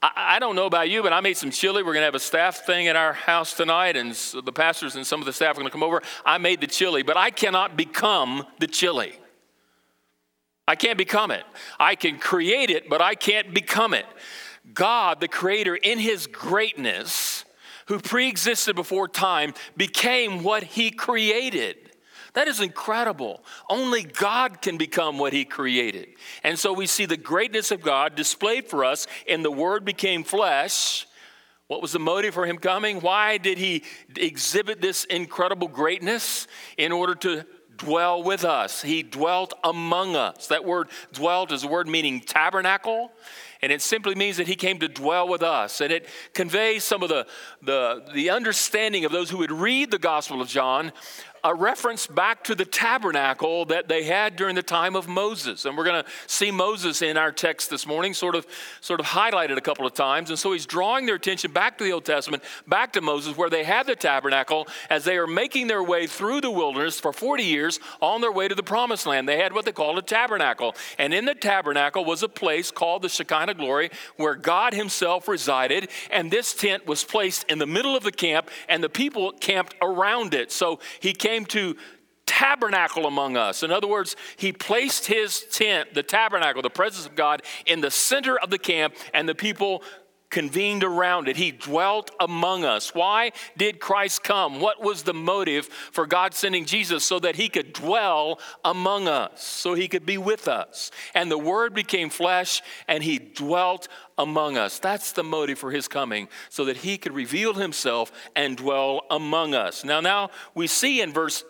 I, 0.03 0.11
I 0.17 0.39
don't 0.39 0.57
know 0.57 0.67
about 0.67 0.89
you, 0.89 1.03
but 1.03 1.13
I 1.13 1.21
made 1.21 1.37
some 1.37 1.51
chili. 1.51 1.83
We're 1.83 1.93
going 1.93 2.03
to 2.03 2.07
have 2.07 2.15
a 2.15 2.21
staff 2.21 2.65
thing 2.67 2.87
in 2.87 2.97
our 2.97 3.13
house 3.13 3.55
tonight, 3.55 3.97
and 3.97 4.15
so 4.15 4.41
the 4.41 4.53
pastors 4.53 4.97
and 4.97 5.07
some 5.07 5.21
of 5.21 5.27
the 5.27 5.33
staff 5.33 5.53
are 5.53 5.61
going 5.61 5.67
to 5.67 5.73
come 5.73 5.83
over. 5.83 6.03
I 6.25 6.39
made 6.39 6.61
the 6.61 6.67
chili, 6.67 7.03
but 7.03 7.17
I 7.17 7.31
cannot 7.31 7.77
become 7.77 8.47
the 8.59 8.67
chili. 8.67 9.19
I 10.67 10.77
can't 10.77 10.99
become 10.99 11.31
it. 11.31 11.45
I 11.81 11.95
can 11.95 12.19
create 12.19 12.69
it, 12.69 12.91
but 12.91 13.01
I 13.01 13.15
can't 13.15 13.55
become 13.55 13.95
it. 13.95 14.05
God, 14.75 15.21
the 15.21 15.29
Creator, 15.29 15.77
in 15.77 15.99
His 15.99 16.27
greatness, 16.27 17.47
who 17.87 17.99
pre 17.99 18.29
existed 18.29 18.77
before 18.77 19.09
time, 19.09 19.55
became 19.77 20.43
what 20.43 20.63
He 20.63 20.91
created. 20.91 21.88
That 22.35 22.49
is 22.49 22.61
incredible. 22.61 23.43
Only 23.69 24.03
God 24.03 24.61
can 24.61 24.77
become 24.77 25.19
what 25.19 25.33
He 25.33 25.45
created. 25.45 26.09
And 26.45 26.59
so 26.59 26.73
we 26.73 26.87
see 26.87 27.07
the 27.07 27.17
greatness 27.17 27.71
of 27.71 27.83
God 27.83 28.15
displayed 28.15 28.69
for 28.69 28.85
us 28.85 29.07
in 29.27 29.43
the 29.43 29.51
Word 29.51 29.85
became 29.85 30.25
flesh. 30.25 31.07
What 31.67 31.83
was 31.83 31.93
the 31.93 31.99
motive 31.99 32.35
for 32.35 32.47
Him 32.47 32.59
coming? 32.59 33.01
Why 33.01 33.39
did 33.39 33.59
He 33.59 33.85
exhibit 34.17 34.81
this 34.81 35.05
incredible 35.05 35.69
greatness? 35.69 36.47
In 36.77 36.93
order 36.93 37.15
to 37.17 37.45
dwell 37.79 38.23
with 38.23 38.45
us. 38.45 38.83
He 38.83 39.03
dwelt 39.03 39.55
among 39.65 40.17
us. 40.17 40.49
That 40.49 40.65
word 40.65 40.89
dwelt 41.13 41.53
is 41.53 41.65
a 41.65 41.69
word 41.69 41.89
meaning 41.89 42.21
tabernacle. 42.21 43.13
And 43.63 43.73
it 43.73 43.83
simply 43.83 44.15
means 44.15 44.37
that 44.37 44.47
he 44.47 44.55
came 44.55 44.79
to 44.81 44.89
dwell 44.89 45.27
with 45.27 45.43
us. 45.43 45.81
And 45.81 45.93
it 45.93 46.07
conveys 46.33 46.85
some 46.85 47.03
of 47.03 47.09
the, 47.09 47.27
the, 47.63 48.05
the 48.13 48.31
understanding 48.31 49.05
of 49.05 49.11
those 49.11 49.31
who 49.31 49.39
would 49.39 49.51
read 49.51 49.91
the 49.91 49.99
Gospel 49.99 50.41
of 50.41 50.49
John 50.49 50.93
a 51.44 51.55
reference 51.55 52.06
back 52.06 52.44
to 52.44 52.55
the 52.55 52.64
tabernacle 52.64 53.64
that 53.67 53.88
they 53.88 54.05
had 54.05 54.37
during 54.37 54.55
the 54.55 54.62
time 54.62 54.96
of 54.96 55.08
Moses. 55.08 55.64
And 55.64 55.76
we're 55.76 55.85
going 55.85 56.02
to 56.02 56.11
see 56.26 56.50
Moses 56.50 57.02
in 57.02 57.17
our 57.17 57.32
text 57.32 57.70
this 57.70 57.87
morning, 57.87 58.14
sort 58.14 58.35
of, 58.35 58.46
sort 58.81 59.00
of 59.00 59.06
highlighted 59.06 59.56
a 59.56 59.61
couple 59.61 59.87
of 59.87 59.94
times. 59.94 60.31
And 60.31 60.38
so 60.38 60.52
he's 60.52 60.67
drawing 60.67 61.06
their 61.06 61.14
attention 61.14 61.52
back 61.52 61.79
to 61.79 61.85
the 61.85 61.93
Old 61.93 62.05
Testament, 62.05 62.43
back 62.67 62.93
to 62.94 63.00
Moses, 63.00 63.37
where 63.37 63.50
they 63.50 63.64
had 63.64 63.87
the 63.87 63.96
tabernacle 63.96 64.67
as 64.90 65.04
they 65.04 65.16
are 65.16 65.26
making 65.26 65.66
their 65.66 65.83
way 65.83 66.07
through 66.07 66.40
the 66.40 66.50
wilderness 66.50 67.00
for 67.00 67.12
40 67.12 67.42
years 67.42 67.80
on 68.00 68.21
their 68.21 68.33
way 68.33 68.49
to 68.49 68.54
the 68.54 68.62
promised 68.62 69.07
land. 69.07 69.28
They 69.28 69.38
had 69.38 69.52
what 69.52 69.64
they 69.64 69.73
called 69.73 69.99
a 69.99 70.02
tabernacle. 70.02 70.75
And 70.99 71.14
in 71.14 71.25
the 71.25 71.35
tabernacle 71.35 72.04
was 72.04 72.23
a 72.23 72.28
place 72.28 72.71
called 72.71 73.02
the 73.02 73.09
Shekinah 73.09 73.54
glory 73.54 73.90
where 74.16 74.35
God 74.35 74.75
himself 74.75 75.28
resided. 75.28 75.88
And 76.11 76.30
this 76.30 76.54
tent 76.54 76.87
was 76.87 77.04
placed 77.04 77.45
in 77.50 77.59
the 77.59 77.66
middle 77.66 77.97
of 77.97 78.02
the 78.02 78.12
camp, 78.12 78.50
and 78.68 78.83
the 78.83 78.88
people 78.88 79.33
camped 79.33 79.75
around 79.80 80.35
it. 80.35 80.52
So 80.52 80.80
he 81.00 81.12
came 81.28 81.44
to 81.44 81.76
tabernacle 82.25 83.06
among 83.06 83.37
us. 83.37 83.62
In 83.62 83.70
other 83.70 83.87
words, 83.87 84.16
he 84.37 84.50
placed 84.50 85.06
his 85.06 85.42
tent, 85.50 85.92
the 85.92 86.02
tabernacle, 86.02 86.62
the 86.62 86.70
presence 86.70 87.04
of 87.04 87.14
God, 87.14 87.42
in 87.66 87.82
the 87.82 87.90
center 87.90 88.38
of 88.38 88.49
the 88.49 88.58
camp, 88.58 88.94
and 89.12 89.28
the 89.28 89.35
people 89.35 89.82
convened 90.30 90.85
around 90.85 91.28
it. 91.28 91.37
He 91.37 91.50
dwelt 91.50 92.11
among 92.20 92.64
us. 92.64 92.94
Why 92.94 93.32
did 93.56 93.80
Christ 93.80 94.23
come? 94.23 94.61
What 94.61 94.82
was 94.82 95.02
the 95.02 95.14
motive 95.14 95.66
for 95.66 96.06
God 96.06 96.35
sending 96.35 96.64
Jesus? 96.64 97.04
So 97.04 97.18
that 97.20 97.37
he 97.37 97.49
could 97.49 97.73
dwell 97.73 98.38
among 98.64 99.08
us, 99.08 99.42
so 99.42 99.75
he 99.75 99.88
could 99.88 100.04
be 100.04 100.18
with 100.18 100.49
us. 100.49 100.90
And 101.14 101.30
the 101.30 101.38
Word 101.38 101.75
became 101.75 102.11
flesh 102.11 102.62
and 102.87 103.02
he 103.02 103.18
dwelt 103.18 103.88
among 104.18 104.58
us. 104.58 104.78
That's 104.78 105.12
the 105.12 105.25
motive 105.25 105.58
for 105.58 105.70
his 105.70 105.88
coming, 105.88 106.28
so 106.50 106.64
that 106.64 106.78
he 106.78 106.99
could 106.99 107.14
reveal 107.14 107.54
himself 107.54 108.11
and 108.35 108.56
dwell 108.56 109.02
among 109.11 109.54
us. 109.54 109.85
Now, 109.85 110.00
now 110.00 110.30
we 110.54 110.66
see 110.66 111.00
in 111.00 111.12
verse 111.12 111.44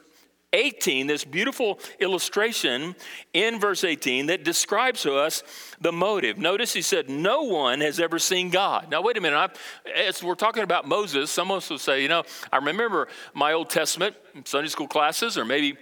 18 0.52 1.06
this 1.06 1.24
beautiful 1.24 1.78
illustration 2.00 2.96
in 3.34 3.60
verse 3.60 3.84
18 3.84 4.26
that 4.26 4.44
describes 4.44 5.02
to 5.02 5.14
us 5.14 5.42
the 5.80 5.92
motive. 5.92 6.38
Notice 6.38 6.72
he 6.72 6.82
said, 6.82 7.10
No 7.10 7.42
one 7.42 7.80
has 7.80 8.00
ever 8.00 8.18
seen 8.18 8.50
God. 8.50 8.90
Now, 8.90 9.02
wait 9.02 9.16
a 9.16 9.20
minute. 9.20 9.36
I, 9.36 9.98
as 10.00 10.22
we're 10.22 10.34
talking 10.34 10.62
about 10.62 10.88
Moses, 10.88 11.30
some 11.30 11.50
of 11.50 11.58
us 11.58 11.70
will 11.70 11.78
say, 11.78 12.02
You 12.02 12.08
know, 12.08 12.22
I 12.50 12.56
remember 12.56 13.08
my 13.34 13.52
Old 13.52 13.70
Testament 13.70 14.16
Sunday 14.44 14.68
school 14.68 14.88
classes, 14.88 15.36
or 15.36 15.44
maybe 15.44 15.76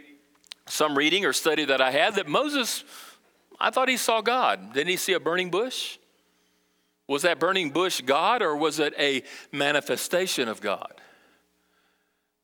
some 0.67 0.99
reading 0.99 1.25
or 1.25 1.33
study 1.33 1.65
that 1.67 1.81
I 1.81 1.93
had, 1.93 2.17
that 2.17 2.29
Moses, 2.29 2.85
I 3.61 3.71
thought 3.71 3.89
he 3.89 3.97
saw 3.97 4.21
God. 4.21 4.75
Didn't 4.75 4.89
he 4.89 4.97
see 4.97 5.13
a 5.13 5.21
burning 5.21 5.51
bush? 5.51 5.99
Was 7.09 7.23
that 7.23 7.39
burning 7.39 7.71
bush 7.71 8.01
God 8.01 8.43
or 8.43 8.57
was 8.57 8.81
it 8.81 8.93
a 8.99 9.23
manifestation 9.53 10.49
of 10.49 10.61
God? 10.61 11.01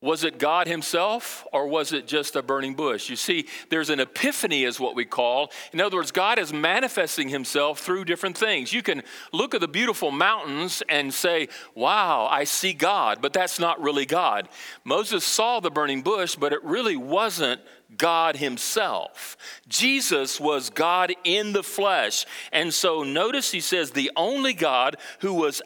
Was 0.02 0.24
it 0.24 0.38
God 0.38 0.66
Himself 0.66 1.46
or 1.52 1.68
was 1.68 1.92
it 1.92 2.08
just 2.08 2.34
a 2.34 2.42
burning 2.42 2.74
bush? 2.74 3.08
You 3.08 3.14
see, 3.14 3.46
there's 3.70 3.88
an 3.88 4.00
epiphany, 4.00 4.64
is 4.64 4.80
what 4.80 4.96
we 4.96 5.04
call. 5.04 5.52
In 5.72 5.80
other 5.80 5.96
words, 5.96 6.10
God 6.10 6.40
is 6.40 6.52
manifesting 6.52 7.28
Himself 7.28 7.78
through 7.78 8.04
different 8.04 8.36
things. 8.36 8.72
You 8.72 8.82
can 8.82 9.04
look 9.32 9.54
at 9.54 9.60
the 9.60 9.68
beautiful 9.68 10.10
mountains 10.10 10.82
and 10.88 11.14
say, 11.14 11.48
Wow, 11.76 12.26
I 12.28 12.42
see 12.42 12.72
God, 12.72 13.22
but 13.22 13.32
that's 13.32 13.60
not 13.60 13.80
really 13.80 14.04
God. 14.04 14.48
Moses 14.84 15.24
saw 15.24 15.60
the 15.60 15.70
burning 15.70 16.02
bush, 16.02 16.34
but 16.34 16.52
it 16.52 16.64
really 16.64 16.96
wasn't 16.96 17.60
God 17.96 18.36
Himself. 18.36 19.36
Jesus 19.68 20.40
was 20.40 20.70
God 20.70 21.12
in 21.24 21.52
the 21.52 21.62
flesh. 21.62 22.26
And 22.52 22.72
so 22.74 23.02
notice 23.02 23.52
He 23.52 23.60
says, 23.60 23.90
the 23.90 24.10
only 24.16 24.52
God 24.52 24.96
who 25.20 25.34
was 25.34 25.62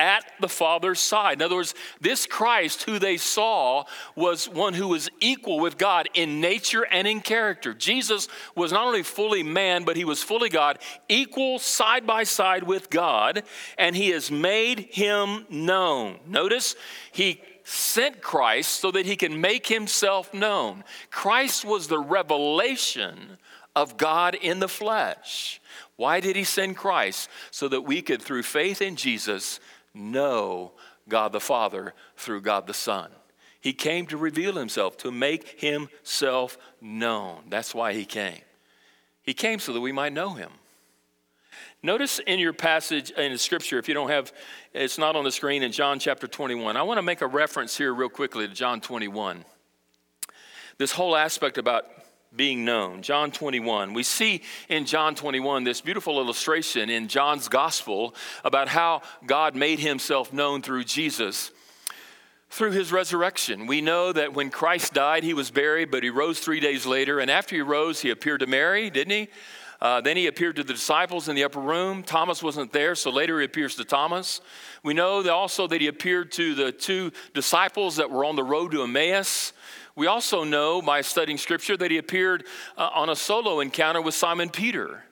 at 0.00 0.24
the 0.40 0.48
Father's 0.48 0.98
side. 0.98 1.34
In 1.34 1.42
other 1.42 1.56
words, 1.56 1.74
this 2.00 2.26
Christ 2.26 2.84
who 2.84 2.98
they 2.98 3.18
saw 3.18 3.84
was 4.16 4.48
one 4.48 4.72
who 4.72 4.88
was 4.88 5.10
equal 5.20 5.60
with 5.60 5.76
God 5.76 6.08
in 6.14 6.40
nature 6.40 6.86
and 6.90 7.06
in 7.06 7.20
character. 7.20 7.74
Jesus 7.74 8.26
was 8.56 8.72
not 8.72 8.86
only 8.86 9.02
fully 9.02 9.42
man, 9.42 9.84
but 9.84 9.96
he 9.96 10.06
was 10.06 10.22
fully 10.22 10.48
God, 10.48 10.78
equal 11.10 11.58
side 11.58 12.06
by 12.06 12.24
side 12.24 12.62
with 12.62 12.88
God, 12.88 13.42
and 13.76 13.94
he 13.94 14.08
has 14.08 14.30
made 14.30 14.80
him 14.90 15.44
known. 15.50 16.18
Notice, 16.26 16.76
he 17.12 17.42
sent 17.62 18.22
Christ 18.22 18.80
so 18.80 18.90
that 18.90 19.04
he 19.04 19.16
can 19.16 19.38
make 19.38 19.66
himself 19.66 20.32
known. 20.32 20.82
Christ 21.10 21.64
was 21.66 21.88
the 21.88 22.00
revelation 22.00 23.36
of 23.76 23.98
God 23.98 24.34
in 24.34 24.60
the 24.60 24.68
flesh. 24.68 25.60
Why 25.96 26.20
did 26.20 26.34
he 26.34 26.44
send 26.44 26.78
Christ? 26.78 27.28
So 27.50 27.68
that 27.68 27.82
we 27.82 28.00
could, 28.00 28.22
through 28.22 28.44
faith 28.44 28.80
in 28.80 28.96
Jesus, 28.96 29.60
know 29.94 30.72
God 31.08 31.32
the 31.32 31.40
Father 31.40 31.94
through 32.16 32.42
God 32.42 32.66
the 32.66 32.74
Son. 32.74 33.10
He 33.60 33.72
came 33.72 34.06
to 34.06 34.16
reveal 34.16 34.54
himself, 34.54 34.96
to 34.98 35.10
make 35.10 35.60
himself 35.60 36.56
known. 36.80 37.42
That's 37.48 37.74
why 37.74 37.92
he 37.92 38.04
came. 38.04 38.40
He 39.22 39.34
came 39.34 39.58
so 39.58 39.72
that 39.72 39.80
we 39.80 39.92
might 39.92 40.12
know 40.12 40.34
him. 40.34 40.50
Notice 41.82 42.20
in 42.26 42.38
your 42.38 42.52
passage 42.52 43.10
in 43.10 43.32
the 43.32 43.38
scripture, 43.38 43.78
if 43.78 43.88
you 43.88 43.94
don't 43.94 44.10
have, 44.10 44.32
it's 44.74 44.98
not 44.98 45.16
on 45.16 45.24
the 45.24 45.32
screen 45.32 45.62
in 45.62 45.72
John 45.72 45.98
chapter 45.98 46.26
21. 46.26 46.76
I 46.76 46.82
want 46.82 46.98
to 46.98 47.02
make 47.02 47.22
a 47.22 47.26
reference 47.26 47.76
here, 47.76 47.94
real 47.94 48.08
quickly, 48.08 48.46
to 48.46 48.54
John 48.54 48.80
21. 48.80 49.44
This 50.78 50.92
whole 50.92 51.16
aspect 51.16 51.58
about 51.58 51.86
being 52.34 52.64
known. 52.64 53.02
John 53.02 53.32
21. 53.32 53.92
We 53.92 54.02
see 54.02 54.42
in 54.68 54.86
John 54.86 55.14
21 55.14 55.64
this 55.64 55.80
beautiful 55.80 56.20
illustration 56.20 56.88
in 56.88 57.08
John's 57.08 57.48
gospel 57.48 58.14
about 58.44 58.68
how 58.68 59.02
God 59.26 59.56
made 59.56 59.80
himself 59.80 60.32
known 60.32 60.62
through 60.62 60.84
Jesus 60.84 61.50
through 62.50 62.72
his 62.72 62.92
resurrection. 62.92 63.66
We 63.66 63.80
know 63.80 64.12
that 64.12 64.34
when 64.34 64.50
Christ 64.50 64.92
died, 64.92 65.22
he 65.22 65.34
was 65.34 65.50
buried, 65.50 65.90
but 65.90 66.02
he 66.02 66.10
rose 66.10 66.40
three 66.40 66.58
days 66.58 66.84
later. 66.84 67.20
And 67.20 67.30
after 67.30 67.54
he 67.54 67.62
rose, 67.62 68.00
he 68.00 68.10
appeared 68.10 68.40
to 68.40 68.46
Mary, 68.48 68.90
didn't 68.90 69.12
he? 69.12 69.28
Uh, 69.80 70.00
then 70.00 70.16
he 70.16 70.26
appeared 70.26 70.56
to 70.56 70.64
the 70.64 70.74
disciples 70.74 71.28
in 71.28 71.36
the 71.36 71.44
upper 71.44 71.60
room. 71.60 72.02
Thomas 72.02 72.42
wasn't 72.42 72.70
there, 72.72 72.94
so 72.94 73.10
later 73.10 73.38
he 73.38 73.46
appears 73.46 73.76
to 73.76 73.84
Thomas. 73.84 74.42
We 74.82 74.92
know 74.92 75.22
that 75.22 75.32
also 75.32 75.66
that 75.68 75.80
he 75.80 75.86
appeared 75.86 76.32
to 76.32 76.54
the 76.54 76.70
two 76.70 77.12
disciples 77.32 77.96
that 77.96 78.10
were 78.10 78.24
on 78.24 78.36
the 78.36 78.44
road 78.44 78.72
to 78.72 78.82
Emmaus. 78.82 79.54
We 79.96 80.06
also 80.06 80.44
know 80.44 80.80
by 80.80 81.00
studying 81.00 81.38
scripture 81.38 81.76
that 81.76 81.90
he 81.90 81.98
appeared 81.98 82.44
uh, 82.76 82.90
on 82.94 83.08
a 83.08 83.16
solo 83.16 83.60
encounter 83.60 84.00
with 84.00 84.14
Simon 84.14 84.48
Peter. 84.48 85.04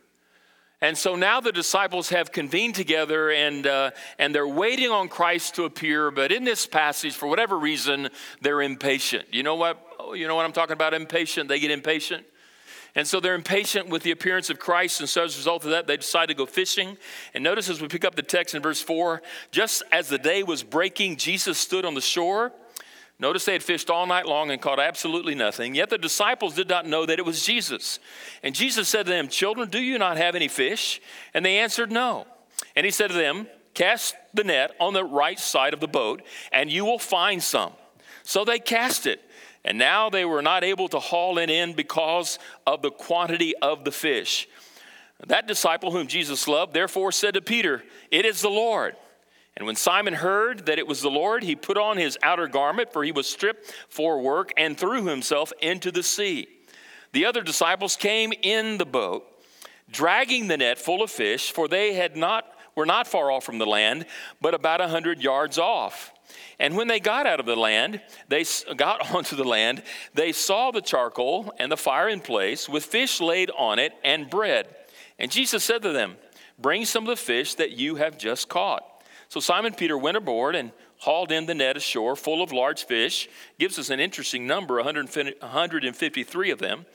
And 0.80 0.96
so 0.96 1.16
now 1.16 1.40
the 1.40 1.50
disciples 1.50 2.10
have 2.10 2.30
convened 2.30 2.76
together 2.76 3.32
and, 3.32 3.66
uh, 3.66 3.90
and 4.18 4.32
they're 4.32 4.46
waiting 4.46 4.90
on 4.90 5.08
Christ 5.08 5.56
to 5.56 5.64
appear, 5.64 6.12
but 6.12 6.30
in 6.30 6.44
this 6.44 6.66
passage, 6.66 7.14
for 7.14 7.26
whatever 7.26 7.58
reason, 7.58 8.08
they're 8.42 8.62
impatient. 8.62 9.26
You 9.32 9.42
know 9.42 9.56
what? 9.56 9.84
You 10.14 10.28
know 10.28 10.36
what 10.36 10.44
I'm 10.44 10.52
talking 10.52 10.74
about? 10.74 10.94
Impatient. 10.94 11.48
They 11.48 11.58
get 11.58 11.72
impatient. 11.72 12.24
And 12.94 13.06
so 13.06 13.20
they're 13.20 13.34
impatient 13.34 13.88
with 13.88 14.02
the 14.02 14.12
appearance 14.12 14.50
of 14.50 14.58
Christ, 14.58 15.00
and 15.00 15.08
so 15.08 15.24
as 15.24 15.34
a 15.34 15.38
result 15.38 15.64
of 15.64 15.70
that, 15.70 15.86
they 15.86 15.96
decide 15.96 16.26
to 16.28 16.34
go 16.34 16.46
fishing. 16.46 16.96
And 17.34 17.44
notice 17.44 17.68
as 17.68 17.80
we 17.80 17.88
pick 17.88 18.04
up 18.04 18.14
the 18.14 18.22
text 18.22 18.54
in 18.54 18.62
verse 18.62 18.80
4 18.80 19.22
just 19.50 19.82
as 19.92 20.08
the 20.08 20.18
day 20.18 20.42
was 20.42 20.62
breaking, 20.62 21.16
Jesus 21.16 21.58
stood 21.58 21.84
on 21.84 21.94
the 21.94 22.00
shore. 22.00 22.52
Notice 23.20 23.44
they 23.44 23.52
had 23.52 23.64
fished 23.64 23.90
all 23.90 24.06
night 24.06 24.26
long 24.26 24.50
and 24.50 24.62
caught 24.62 24.78
absolutely 24.78 25.34
nothing. 25.34 25.74
Yet 25.74 25.90
the 25.90 25.98
disciples 25.98 26.54
did 26.54 26.68
not 26.68 26.86
know 26.86 27.04
that 27.04 27.18
it 27.18 27.24
was 27.24 27.44
Jesus. 27.44 27.98
And 28.44 28.54
Jesus 28.54 28.88
said 28.88 29.06
to 29.06 29.10
them, 29.10 29.26
Children, 29.26 29.70
do 29.70 29.80
you 29.80 29.98
not 29.98 30.16
have 30.16 30.36
any 30.36 30.46
fish? 30.46 31.00
And 31.34 31.44
they 31.44 31.58
answered, 31.58 31.90
No. 31.90 32.26
And 32.76 32.84
he 32.84 32.92
said 32.92 33.08
to 33.08 33.16
them, 33.16 33.48
Cast 33.74 34.14
the 34.34 34.44
net 34.44 34.74
on 34.80 34.92
the 34.92 35.04
right 35.04 35.38
side 35.38 35.74
of 35.74 35.80
the 35.80 35.88
boat, 35.88 36.22
and 36.52 36.70
you 36.70 36.84
will 36.84 36.98
find 36.98 37.42
some. 37.42 37.72
So 38.22 38.44
they 38.44 38.58
cast 38.58 39.06
it. 39.06 39.20
And 39.64 39.78
now 39.78 40.10
they 40.10 40.24
were 40.24 40.42
not 40.42 40.62
able 40.62 40.88
to 40.88 41.00
haul 41.00 41.38
it 41.38 41.50
in 41.50 41.72
because 41.72 42.38
of 42.66 42.82
the 42.82 42.90
quantity 42.90 43.54
of 43.56 43.84
the 43.84 43.90
fish. 43.90 44.48
That 45.26 45.48
disciple 45.48 45.90
whom 45.90 46.06
Jesus 46.06 46.46
loved 46.46 46.72
therefore 46.72 47.10
said 47.10 47.34
to 47.34 47.42
Peter, 47.42 47.82
It 48.10 48.24
is 48.24 48.40
the 48.40 48.48
Lord. 48.48 48.94
And 49.58 49.66
when 49.66 49.74
Simon 49.74 50.14
heard 50.14 50.66
that 50.66 50.78
it 50.78 50.86
was 50.86 51.02
the 51.02 51.10
Lord, 51.10 51.42
he 51.42 51.56
put 51.56 51.76
on 51.76 51.96
his 51.96 52.16
outer 52.22 52.46
garment, 52.46 52.92
for 52.92 53.02
he 53.02 53.10
was 53.10 53.28
stripped 53.28 53.74
for 53.88 54.22
work, 54.22 54.52
and 54.56 54.78
threw 54.78 55.04
himself 55.04 55.52
into 55.60 55.90
the 55.90 56.04
sea. 56.04 56.46
The 57.10 57.24
other 57.24 57.42
disciples 57.42 57.96
came 57.96 58.32
in 58.42 58.78
the 58.78 58.86
boat, 58.86 59.26
dragging 59.90 60.46
the 60.46 60.56
net 60.56 60.78
full 60.78 61.02
of 61.02 61.10
fish, 61.10 61.50
for 61.50 61.66
they 61.66 61.94
had 61.94 62.16
not, 62.16 62.46
were 62.76 62.86
not 62.86 63.08
far 63.08 63.32
off 63.32 63.42
from 63.42 63.58
the 63.58 63.66
land, 63.66 64.06
but 64.40 64.54
about 64.54 64.80
a 64.80 64.86
hundred 64.86 65.20
yards 65.20 65.58
off. 65.58 66.12
And 66.60 66.76
when 66.76 66.86
they 66.86 67.00
got 67.00 67.26
out 67.26 67.40
of 67.40 67.46
the 67.46 67.56
land, 67.56 68.00
they 68.28 68.44
got 68.76 69.10
onto 69.14 69.34
the 69.34 69.42
land, 69.42 69.82
they 70.14 70.30
saw 70.30 70.70
the 70.70 70.82
charcoal 70.82 71.52
and 71.58 71.72
the 71.72 71.76
fire 71.76 72.08
in 72.08 72.20
place, 72.20 72.68
with 72.68 72.84
fish 72.84 73.20
laid 73.20 73.50
on 73.58 73.80
it 73.80 73.92
and 74.04 74.30
bread. 74.30 74.68
And 75.18 75.32
Jesus 75.32 75.64
said 75.64 75.82
to 75.82 75.90
them, 75.90 76.14
Bring 76.60 76.84
some 76.84 77.02
of 77.02 77.08
the 77.08 77.16
fish 77.16 77.54
that 77.56 77.72
you 77.72 77.96
have 77.96 78.18
just 78.18 78.48
caught. 78.48 78.84
So 79.28 79.40
Simon 79.40 79.74
Peter 79.74 79.96
went 79.96 80.16
aboard 80.16 80.54
and 80.54 80.72
hauled 80.98 81.30
in 81.30 81.46
the 81.46 81.54
net 81.54 81.76
ashore 81.76 82.16
full 82.16 82.42
of 82.42 82.50
large 82.50 82.84
fish. 82.84 83.28
Gives 83.58 83.78
us 83.78 83.90
an 83.90 84.00
interesting 84.00 84.46
number 84.46 84.76
153 84.76 86.50
of 86.50 86.58
them. 86.58 86.86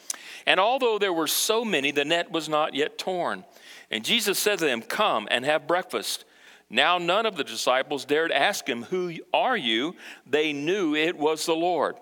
And 0.45 0.59
although 0.59 0.97
there 0.97 1.13
were 1.13 1.27
so 1.27 1.63
many, 1.63 1.91
the 1.91 2.05
net 2.05 2.31
was 2.31 2.49
not 2.49 2.73
yet 2.73 2.97
torn. 2.97 3.45
And 3.91 4.03
Jesus 4.03 4.39
said 4.39 4.59
to 4.59 4.65
them, 4.65 4.81
Come 4.81 5.27
and 5.31 5.45
have 5.45 5.67
breakfast. 5.67 6.25
Now 6.69 6.97
none 6.97 7.27
of 7.27 7.35
the 7.35 7.43
disciples 7.43 8.03
dared 8.03 8.31
ask 8.31 8.67
him, 8.67 8.83
Who 8.83 9.13
are 9.31 9.55
you? 9.55 9.95
They 10.25 10.53
knew 10.53 10.95
it 10.95 11.15
was 11.15 11.45
the 11.45 11.53
Lord. 11.53 11.95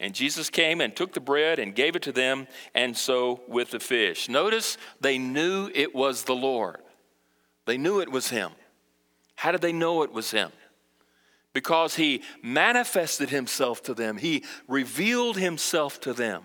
And 0.00 0.14
Jesus 0.14 0.50
came 0.50 0.80
and 0.80 0.94
took 0.94 1.12
the 1.12 1.20
bread 1.20 1.58
and 1.58 1.74
gave 1.74 1.96
it 1.96 2.02
to 2.02 2.12
them, 2.12 2.46
and 2.74 2.96
so 2.96 3.40
with 3.48 3.70
the 3.70 3.80
fish. 3.80 4.28
Notice 4.28 4.76
they 5.00 5.18
knew 5.18 5.70
it 5.74 5.94
was 5.94 6.24
the 6.24 6.36
Lord. 6.36 6.76
They 7.66 7.78
knew 7.78 8.00
it 8.00 8.12
was 8.12 8.28
Him. 8.28 8.52
How 9.38 9.52
did 9.52 9.60
they 9.60 9.72
know 9.72 10.02
it 10.02 10.12
was 10.12 10.32
Him? 10.32 10.50
Because 11.52 11.94
He 11.94 12.22
manifested 12.42 13.30
Himself 13.30 13.84
to 13.84 13.94
them, 13.94 14.16
He 14.16 14.42
revealed 14.66 15.36
Himself 15.36 16.00
to 16.00 16.12
them. 16.12 16.42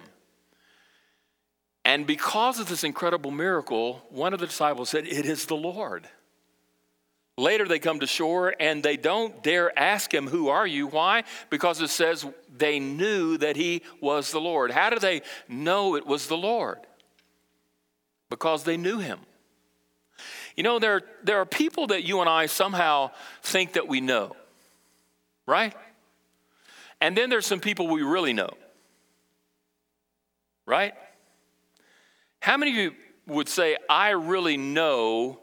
And 1.83 2.05
because 2.05 2.59
of 2.59 2.69
this 2.69 2.83
incredible 2.83 3.31
miracle, 3.31 4.05
one 4.09 4.31
of 4.31 4.39
the 4.39 4.45
disciples 4.45 4.91
said, 4.91 5.07
It 5.07 5.25
is 5.25 5.47
the 5.47 5.55
Lord. 5.55 6.07
Later, 7.35 7.67
they 7.67 7.79
come 7.79 7.99
to 8.01 8.05
shore 8.05 8.53
and 8.59 8.83
they 8.83 8.95
don't 8.95 9.41
dare 9.41 9.77
ask 9.77 10.13
him, 10.13 10.27
Who 10.27 10.49
are 10.49 10.67
you? 10.67 10.85
Why? 10.85 11.23
Because 11.49 11.81
it 11.81 11.89
says 11.89 12.23
they 12.55 12.79
knew 12.79 13.37
that 13.39 13.55
he 13.55 13.81
was 14.01 14.29
the 14.29 14.39
Lord. 14.39 14.69
How 14.69 14.91
do 14.91 14.99
they 14.99 15.23
know 15.49 15.95
it 15.95 16.05
was 16.05 16.27
the 16.27 16.37
Lord? 16.37 16.77
Because 18.29 18.65
they 18.65 18.77
knew 18.77 18.99
him. 18.99 19.19
You 20.55 20.63
know, 20.63 20.79
there, 20.79 21.01
there 21.23 21.37
are 21.37 21.45
people 21.45 21.87
that 21.87 22.03
you 22.03 22.21
and 22.21 22.29
I 22.29 22.45
somehow 22.45 23.11
think 23.41 23.73
that 23.73 23.87
we 23.87 24.01
know, 24.01 24.35
right? 25.45 25.73
And 27.01 27.17
then 27.17 27.29
there's 27.29 27.45
some 27.45 27.59
people 27.59 27.87
we 27.87 28.01
really 28.03 28.33
know, 28.33 28.51
right? 30.65 30.93
How 32.39 32.57
many 32.57 32.71
of 32.71 32.77
you 32.77 32.91
would 33.27 33.49
say, 33.49 33.77
I 33.89 34.09
really 34.11 34.57
know 34.57 35.39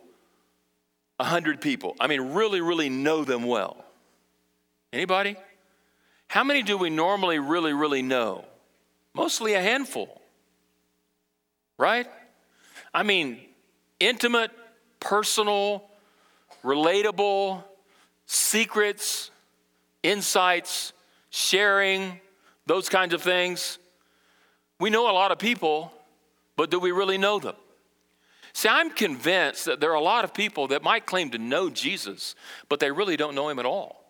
100 1.21 1.61
people. 1.61 1.95
I 2.01 2.07
mean, 2.07 2.33
really, 2.33 2.61
really 2.63 2.89
know 2.89 3.25
them 3.25 3.45
well. 3.45 3.85
Anybody? 4.93 5.37
How 6.29 6.45
many 6.45 6.63
do 6.63 6.79
we 6.79 6.89
normally 6.89 7.39
really, 7.39 7.75
really 7.75 8.03
know? 8.03 8.45
Mostly 9.15 9.55
a 9.55 9.61
handful, 9.61 10.21
right? 11.79 12.07
I 12.95 13.03
mean, 13.03 13.41
intimate, 13.99 14.51
personal, 15.01 15.89
relatable, 16.63 17.65
secrets, 18.27 19.31
insights, 20.03 20.93
sharing, 21.31 22.21
those 22.67 22.89
kinds 22.89 23.15
of 23.15 23.23
things. 23.23 23.79
We 24.79 24.91
know 24.91 25.11
a 25.11 25.13
lot 25.13 25.33
of 25.33 25.39
people, 25.39 25.93
but 26.57 26.71
do 26.71 26.79
we 26.79 26.93
really 26.93 27.19
know 27.19 27.39
them? 27.39 27.57
See, 28.53 28.69
I'm 28.69 28.91
convinced 28.91 29.65
that 29.67 29.81
there 29.81 29.91
are 29.91 29.97
a 29.97 30.01
lot 30.01 30.25
of 30.25 30.35
people 30.35 30.69
that 30.69 30.83
might 30.83 31.07
claim 31.07 31.31
to 31.31 31.39
know 31.39 31.71
Jesus, 31.71 32.35
but 32.69 32.81
they 32.81 32.91
really 32.91 33.17
don't 33.17 33.35
know 33.35 33.49
him 33.49 33.59
at 33.59 33.67
all. 33.67 34.05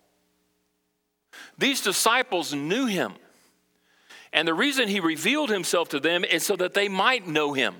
These 1.58 1.82
disciples 1.82 2.54
knew 2.54 2.86
him. 2.86 3.14
And 4.32 4.46
the 4.46 4.54
reason 4.54 4.88
he 4.88 5.00
revealed 5.00 5.50
himself 5.50 5.88
to 5.90 6.00
them 6.00 6.24
is 6.24 6.44
so 6.44 6.56
that 6.56 6.74
they 6.74 6.88
might 6.88 7.26
know 7.26 7.52
him. 7.52 7.74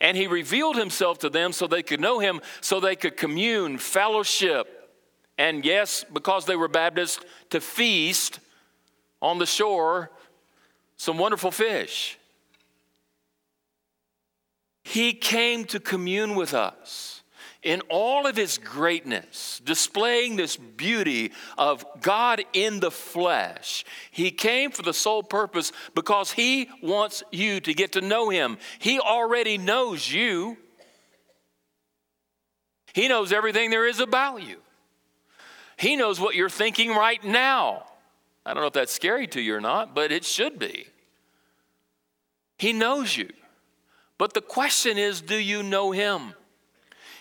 And 0.00 0.16
he 0.16 0.26
revealed 0.26 0.76
himself 0.76 1.18
to 1.20 1.28
them 1.28 1.52
so 1.52 1.66
they 1.66 1.82
could 1.82 2.00
know 2.00 2.18
him, 2.18 2.40
so 2.60 2.80
they 2.80 2.96
could 2.96 3.16
commune, 3.16 3.78
fellowship, 3.78 4.84
and 5.36 5.64
yes, 5.64 6.04
because 6.12 6.46
they 6.46 6.56
were 6.56 6.68
Baptists, 6.68 7.24
to 7.50 7.60
feast 7.60 8.38
on 9.20 9.38
the 9.38 9.46
shore 9.46 10.10
some 10.96 11.18
wonderful 11.18 11.50
fish. 11.50 12.18
He 14.84 15.12
came 15.12 15.64
to 15.66 15.80
commune 15.80 16.34
with 16.34 16.54
us. 16.54 17.22
In 17.64 17.80
all 17.88 18.26
of 18.26 18.36
his 18.36 18.58
greatness, 18.58 19.60
displaying 19.64 20.36
this 20.36 20.56
beauty 20.56 21.32
of 21.58 21.84
God 22.00 22.44
in 22.52 22.80
the 22.80 22.90
flesh. 22.90 23.84
He 24.10 24.30
came 24.30 24.70
for 24.70 24.82
the 24.82 24.92
sole 24.92 25.22
purpose 25.22 25.72
because 25.94 26.30
he 26.30 26.68
wants 26.82 27.22
you 27.32 27.60
to 27.60 27.74
get 27.74 27.92
to 27.92 28.00
know 28.02 28.28
him. 28.28 28.58
He 28.78 29.00
already 29.00 29.58
knows 29.58 30.12
you, 30.12 30.58
he 32.92 33.08
knows 33.08 33.32
everything 33.32 33.70
there 33.70 33.86
is 33.86 33.98
about 33.98 34.42
you. 34.44 34.58
He 35.76 35.96
knows 35.96 36.20
what 36.20 36.36
you're 36.36 36.48
thinking 36.48 36.90
right 36.90 37.22
now. 37.24 37.86
I 38.46 38.54
don't 38.54 38.62
know 38.62 38.68
if 38.68 38.74
that's 38.74 38.92
scary 38.92 39.26
to 39.28 39.40
you 39.40 39.56
or 39.56 39.60
not, 39.60 39.94
but 39.94 40.12
it 40.12 40.24
should 40.24 40.60
be. 40.60 40.86
He 42.58 42.72
knows 42.72 43.16
you. 43.16 43.30
But 44.16 44.34
the 44.34 44.40
question 44.40 44.96
is 44.96 45.20
do 45.20 45.36
you 45.36 45.62
know 45.62 45.90
him? 45.90 46.34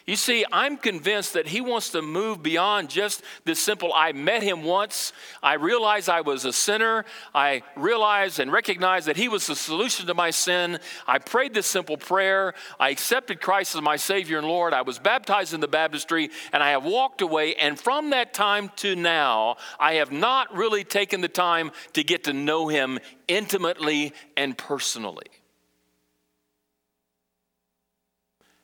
You 0.05 0.17
see, 0.17 0.43
I'm 0.51 0.75
convinced 0.75 1.31
that 1.33 1.47
he 1.47 1.61
wants 1.61 1.91
to 1.91 2.01
move 2.01 2.43
beyond 2.43 2.89
just 2.89 3.23
this 3.45 3.57
simple 3.57 3.93
I 3.95 4.11
met 4.11 4.43
him 4.43 4.63
once. 4.63 5.13
I 5.41 5.53
realized 5.53 6.09
I 6.09 6.19
was 6.21 6.43
a 6.43 6.51
sinner. 6.51 7.05
I 7.33 7.61
realized 7.77 8.39
and 8.39 8.51
recognized 8.51 9.07
that 9.07 9.15
he 9.15 9.29
was 9.29 9.47
the 9.47 9.55
solution 9.55 10.07
to 10.07 10.13
my 10.13 10.29
sin. 10.29 10.79
I 11.07 11.19
prayed 11.19 11.53
this 11.53 11.67
simple 11.67 11.95
prayer. 11.95 12.53
I 12.81 12.89
accepted 12.89 13.39
Christ 13.39 13.75
as 13.75 13.81
my 13.81 13.95
Savior 13.95 14.37
and 14.37 14.47
Lord. 14.47 14.73
I 14.73 14.81
was 14.81 14.99
baptized 14.99 15.53
in 15.53 15.61
the 15.61 15.69
baptistry 15.69 16.31
and 16.51 16.61
I 16.61 16.71
have 16.71 16.83
walked 16.83 17.21
away. 17.21 17.55
And 17.55 17.79
from 17.79 18.09
that 18.09 18.33
time 18.33 18.71
to 18.77 18.97
now, 18.97 19.55
I 19.79 19.93
have 19.95 20.11
not 20.11 20.53
really 20.53 20.83
taken 20.83 21.21
the 21.21 21.29
time 21.29 21.71
to 21.93 22.03
get 22.03 22.25
to 22.25 22.33
know 22.33 22.67
him 22.67 22.99
intimately 23.29 24.11
and 24.35 24.57
personally. 24.57 25.27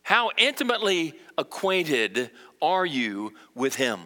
How 0.09 0.31
intimately 0.37 1.13
acquainted 1.37 2.31
are 2.63 2.83
you 2.83 3.35
with 3.53 3.75
Him? 3.75 3.99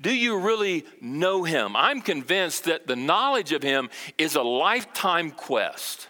Do 0.00 0.10
you 0.10 0.38
really 0.38 0.86
know 1.02 1.44
Him? 1.44 1.76
I'm 1.76 2.00
convinced 2.00 2.64
that 2.64 2.86
the 2.86 2.96
knowledge 2.96 3.52
of 3.52 3.62
Him 3.62 3.90
is 4.16 4.36
a 4.36 4.42
lifetime 4.42 5.32
quest. 5.32 6.08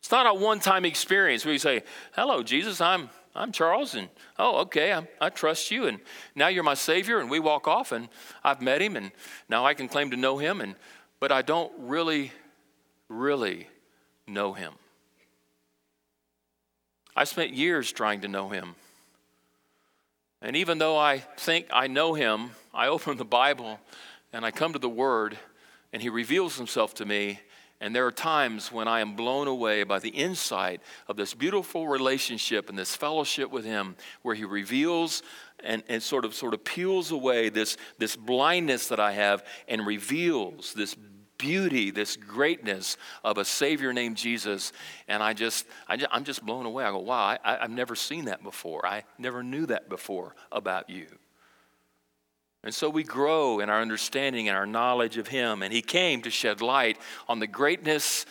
It's 0.00 0.10
not 0.10 0.26
a 0.26 0.34
one 0.34 0.58
time 0.58 0.84
experience 0.84 1.44
where 1.44 1.52
you 1.52 1.60
say, 1.60 1.84
Hello, 2.16 2.42
Jesus, 2.42 2.80
I'm, 2.80 3.10
I'm 3.32 3.52
Charles, 3.52 3.94
and 3.94 4.08
oh, 4.36 4.62
okay, 4.62 4.92
I'm, 4.92 5.06
I 5.20 5.28
trust 5.28 5.70
you, 5.70 5.86
and 5.86 6.00
now 6.34 6.48
you're 6.48 6.64
my 6.64 6.74
Savior, 6.74 7.20
and 7.20 7.30
we 7.30 7.38
walk 7.38 7.68
off, 7.68 7.92
and 7.92 8.08
I've 8.42 8.60
met 8.60 8.82
Him, 8.82 8.96
and 8.96 9.12
now 9.48 9.64
I 9.64 9.74
can 9.74 9.86
claim 9.86 10.10
to 10.10 10.16
know 10.16 10.38
Him, 10.38 10.60
and, 10.60 10.74
but 11.20 11.30
I 11.30 11.42
don't 11.42 11.72
really, 11.78 12.32
really 13.08 13.68
know 14.26 14.52
Him. 14.52 14.72
I 17.20 17.24
spent 17.24 17.52
years 17.52 17.92
trying 17.92 18.22
to 18.22 18.28
know 18.28 18.48
him. 18.48 18.76
And 20.40 20.56
even 20.56 20.78
though 20.78 20.96
I 20.96 21.18
think 21.18 21.66
I 21.70 21.86
know 21.86 22.14
him, 22.14 22.52
I 22.72 22.86
open 22.88 23.18
the 23.18 23.26
Bible 23.26 23.78
and 24.32 24.42
I 24.42 24.50
come 24.50 24.72
to 24.72 24.78
the 24.78 24.88
Word 24.88 25.38
and 25.92 26.00
he 26.00 26.08
reveals 26.08 26.56
himself 26.56 26.94
to 26.94 27.04
me. 27.04 27.38
And 27.78 27.94
there 27.94 28.06
are 28.06 28.12
times 28.12 28.72
when 28.72 28.88
I 28.88 29.00
am 29.00 29.16
blown 29.16 29.48
away 29.48 29.82
by 29.82 29.98
the 29.98 30.08
insight 30.08 30.80
of 31.08 31.18
this 31.18 31.34
beautiful 31.34 31.88
relationship 31.88 32.70
and 32.70 32.78
this 32.78 32.96
fellowship 32.96 33.50
with 33.50 33.64
Him, 33.64 33.96
where 34.20 34.34
He 34.34 34.44
reveals 34.44 35.22
and, 35.64 35.82
and 35.88 36.02
sort 36.02 36.26
of 36.26 36.34
sort 36.34 36.52
of 36.52 36.62
peels 36.62 37.10
away 37.10 37.48
this, 37.48 37.78
this 37.96 38.16
blindness 38.16 38.88
that 38.88 39.00
I 39.00 39.12
have 39.12 39.42
and 39.66 39.86
reveals 39.86 40.74
this 40.74 40.94
beauty, 41.40 41.90
this 41.90 42.16
greatness 42.16 42.96
of 43.24 43.38
a 43.38 43.44
Savior 43.44 43.92
named 43.92 44.16
Jesus. 44.16 44.72
And 45.08 45.22
I 45.22 45.32
just, 45.32 45.66
I 45.88 45.98
am 46.12 46.24
just 46.24 46.44
blown 46.44 46.66
away. 46.66 46.84
I 46.84 46.90
go, 46.90 46.98
wow, 46.98 47.38
I, 47.42 47.58
I've 47.62 47.70
never 47.70 47.96
seen 47.96 48.26
that 48.26 48.42
before. 48.42 48.86
I 48.86 49.04
never 49.18 49.42
knew 49.42 49.66
that 49.66 49.88
before 49.88 50.36
about 50.52 50.90
you. 50.90 51.06
And 52.62 52.74
so 52.74 52.90
we 52.90 53.02
grow 53.02 53.60
in 53.60 53.70
our 53.70 53.80
understanding 53.80 54.48
and 54.48 54.56
our 54.56 54.66
knowledge 54.66 55.16
of 55.16 55.28
Him. 55.28 55.62
And 55.62 55.72
He 55.72 55.82
came 55.82 56.20
to 56.22 56.30
shed 56.30 56.60
light 56.60 56.98
on 57.26 57.38
the 57.40 57.46
greatness, 57.46 58.26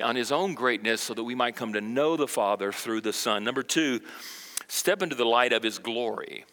on 0.00 0.16
His 0.16 0.32
own 0.32 0.54
greatness, 0.54 1.02
so 1.02 1.12
that 1.12 1.24
we 1.24 1.34
might 1.34 1.54
come 1.54 1.74
to 1.74 1.82
know 1.82 2.16
the 2.16 2.26
Father 2.26 2.72
through 2.72 3.02
the 3.02 3.12
Son. 3.12 3.44
Number 3.44 3.62
two, 3.62 4.00
step 4.68 5.02
into 5.02 5.14
the 5.14 5.26
light 5.26 5.52
of 5.52 5.62
His 5.62 5.78
glory 5.78 6.46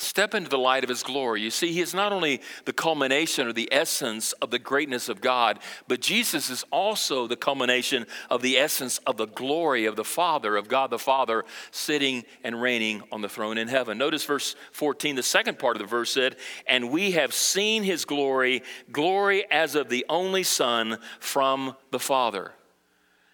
step 0.00 0.34
into 0.34 0.48
the 0.48 0.58
light 0.58 0.82
of 0.82 0.88
his 0.88 1.02
glory. 1.02 1.42
You 1.42 1.50
see, 1.50 1.72
he 1.72 1.80
is 1.80 1.94
not 1.94 2.12
only 2.12 2.40
the 2.64 2.72
culmination 2.72 3.46
or 3.46 3.52
the 3.52 3.68
essence 3.70 4.32
of 4.34 4.50
the 4.50 4.58
greatness 4.58 5.08
of 5.08 5.20
God, 5.20 5.58
but 5.88 6.00
Jesus 6.00 6.50
is 6.50 6.64
also 6.70 7.26
the 7.26 7.36
culmination 7.36 8.06
of 8.30 8.42
the 8.42 8.56
essence 8.56 8.98
of 9.06 9.16
the 9.16 9.26
glory 9.26 9.84
of 9.84 9.96
the 9.96 10.04
Father, 10.04 10.56
of 10.56 10.68
God 10.68 10.90
the 10.90 10.98
Father, 10.98 11.44
sitting 11.70 12.24
and 12.42 12.60
reigning 12.60 13.02
on 13.12 13.20
the 13.20 13.28
throne 13.28 13.58
in 13.58 13.68
heaven. 13.68 13.98
Notice 13.98 14.24
verse 14.24 14.56
14, 14.72 15.16
the 15.16 15.22
second 15.22 15.58
part 15.58 15.76
of 15.76 15.82
the 15.82 15.88
verse 15.88 16.10
said, 16.10 16.36
And 16.66 16.90
we 16.90 17.12
have 17.12 17.34
seen 17.34 17.82
his 17.82 18.04
glory, 18.04 18.62
glory 18.90 19.44
as 19.50 19.74
of 19.74 19.88
the 19.88 20.06
only 20.08 20.42
Son 20.42 20.98
from 21.18 21.76
the 21.90 22.00
Father. 22.00 22.52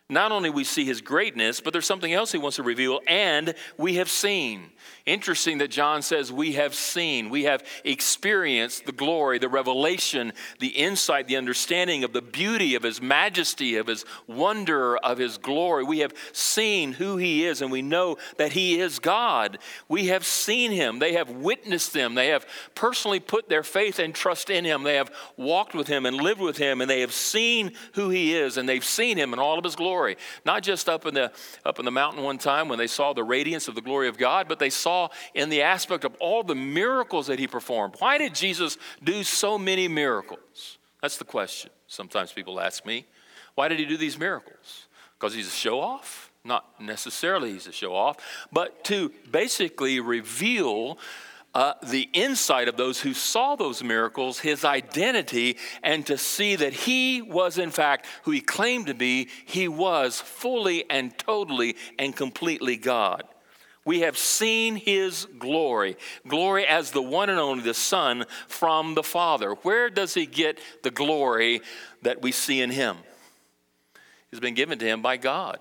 Not 0.09 0.31
only 0.31 0.51
we 0.51 0.63
see 0.63 0.85
his 0.85 1.01
greatness, 1.01 1.61
but 1.61 1.73
there's 1.73 1.87
something 1.87 2.13
else 2.13 2.31
he 2.31 2.39
wants 2.39 2.57
to 2.57 2.63
reveal, 2.63 3.01
and 3.09 3.55
we 3.77 3.97
have 3.97 4.09
seen. 4.09 4.71
Interesting 5.07 5.59
that 5.59 5.71
John 5.71 6.03
says 6.03 6.33
we 6.33 6.55
have 6.55 6.75
seen, 6.75 7.31
we 7.31 7.45
have 7.45 7.63
experienced 7.85 8.87
the 8.87 8.93
glory, 8.93 9.39
the 9.39 9.49
revelation, 9.49 10.33
the 10.59 10.67
insight, 10.67 11.29
the 11.29 11.37
understanding 11.37 12.03
of 12.03 12.13
the 12.13 12.21
beauty 12.21 12.75
of 12.75 12.83
His 12.83 13.01
majesty, 13.01 13.77
of 13.77 13.87
His 13.87 14.05
wonder, 14.27 14.97
of 14.97 15.19
His 15.19 15.39
glory. 15.39 15.85
We 15.85 16.01
have 16.01 16.13
seen 16.33 16.91
who 16.93 17.19
He 17.19 17.47
is 17.47 17.63
and 17.63 17.71
we 17.71 17.83
know 17.83 18.17
that 18.39 18.51
He 18.51 18.81
is 18.81 18.99
God. 18.99 19.59
We 19.89 20.09
have 20.09 20.27
seen 20.27 20.73
Him. 20.73 20.99
They 20.99 21.13
have 21.13 21.31
witnessed 21.31 21.95
Him. 21.95 22.17
They 22.17 22.31
have 22.31 22.45
personally 22.75 23.21
put 23.21 23.49
their 23.49 23.63
faith 23.63 24.01
and 24.01 24.13
trust 24.13 24.51
in 24.51 24.65
Him. 24.65 24.83
They 24.83 24.97
have 24.97 25.13
walked 25.37 25.77
with 25.77 25.87
Him 25.87 26.05
and 26.05 26.17
lived 26.17 26.41
with 26.41 26.57
Him 26.57 26.81
and 26.81 26.91
they 26.91 27.03
have 27.03 27.15
seen 27.15 27.75
who 27.93 28.11
He 28.11 28.35
is 28.35 28.57
and 28.57 28.69
they've 28.69 28.85
seen 28.85 29.19
Him 29.19 29.33
in 29.33 29.39
all 29.39 29.57
of 29.57 29.63
His 29.63 29.77
glory. 29.77 30.17
Not 30.45 30.65
just 30.65 30.89
up 30.89 31.07
in 31.07 31.15
the, 31.15 31.31
up 31.65 31.79
in 31.79 31.85
the 31.85 31.93
mountain 31.93 32.25
one 32.25 32.39
time 32.39 32.69
when 32.69 32.81
they 32.81 32.89
saw 32.89 33.13
the 33.13 33.23
radiance 33.23 33.69
of 33.69 33.77
the 33.77 33.81
glory 33.81 34.09
of 34.09 34.19
God, 34.19 34.49
but 34.49 34.59
they 34.59 34.69
saw 34.69 34.96
saw 34.97 35.09
in 35.35 35.49
the 35.49 35.63
aspect 35.63 36.05
of 36.05 36.15
all 36.21 36.43
the 36.43 36.55
miracles 36.55 37.27
that 37.27 37.39
he 37.39 37.47
performed. 37.47 37.95
Why 37.99 38.19
did 38.19 38.35
Jesus 38.35 38.79
do 39.03 39.23
so 39.23 39.59
many 39.59 39.89
miracles? 39.89 40.79
That's 41.03 41.19
the 41.19 41.25
question 41.25 41.71
sometimes 41.87 42.33
people 42.33 42.61
ask 42.61 42.85
me. 42.85 43.07
Why 43.55 43.69
did 43.69 43.79
he 43.79 43.85
do 43.85 43.97
these 43.97 44.19
miracles? 44.19 44.87
Because 45.19 45.35
he's 45.35 45.49
a 45.49 45.51
show 45.51 45.81
off? 45.81 46.31
Not 46.45 46.81
necessarily 46.81 47.53
he's 47.53 47.67
a 47.67 47.73
show 47.73 47.95
off, 47.95 48.17
but 48.53 48.85
to 48.85 49.13
basically 49.31 50.01
reveal 50.01 50.99
uh, 51.55 51.73
the 51.83 52.09
insight 52.13 52.69
of 52.69 52.77
those 52.77 53.01
who 53.01 53.15
saw 53.15 53.57
those 53.57 53.83
miracles, 53.83 54.39
his 54.41 54.65
identity, 54.65 55.57
and 55.83 56.05
to 56.07 56.19
see 56.19 56.55
that 56.55 56.73
he 56.73 57.23
was, 57.23 57.57
in 57.57 57.71
fact, 57.71 58.07
who 58.25 58.31
he 58.31 58.41
claimed 58.41 58.87
to 58.87 58.95
be. 58.95 59.29
He 59.47 59.67
was 59.67 60.21
fully 60.21 60.85
and 60.91 61.17
totally 61.19 61.77
and 61.99 62.15
completely 62.15 62.77
God 62.77 63.25
we 63.87 64.01
have 64.01 64.19
seen 64.19 64.77
his 64.77 65.27
glory. 65.39 65.97
Glory 66.29 66.67
as 66.67 66.91
the 66.91 67.01
one 67.01 67.31
and 67.31 67.39
only, 67.39 67.63
the 67.63 67.73
Son 67.73 68.27
from 68.49 68.95
the 68.95 69.03
Father. 69.03 69.53
Where 69.63 69.89
does 69.89 70.13
he 70.13 70.27
get 70.27 70.59
the 70.83 70.91
glory 70.91 71.63
that 72.03 72.21
we 72.21 72.33
see 72.33 72.61
in 72.61 72.71
him? 72.71 72.99
It's 74.31 74.41
been 74.41 74.55
given 74.55 74.79
to 74.81 74.85
him 74.85 75.01
by 75.01 75.17
God. 75.17 75.61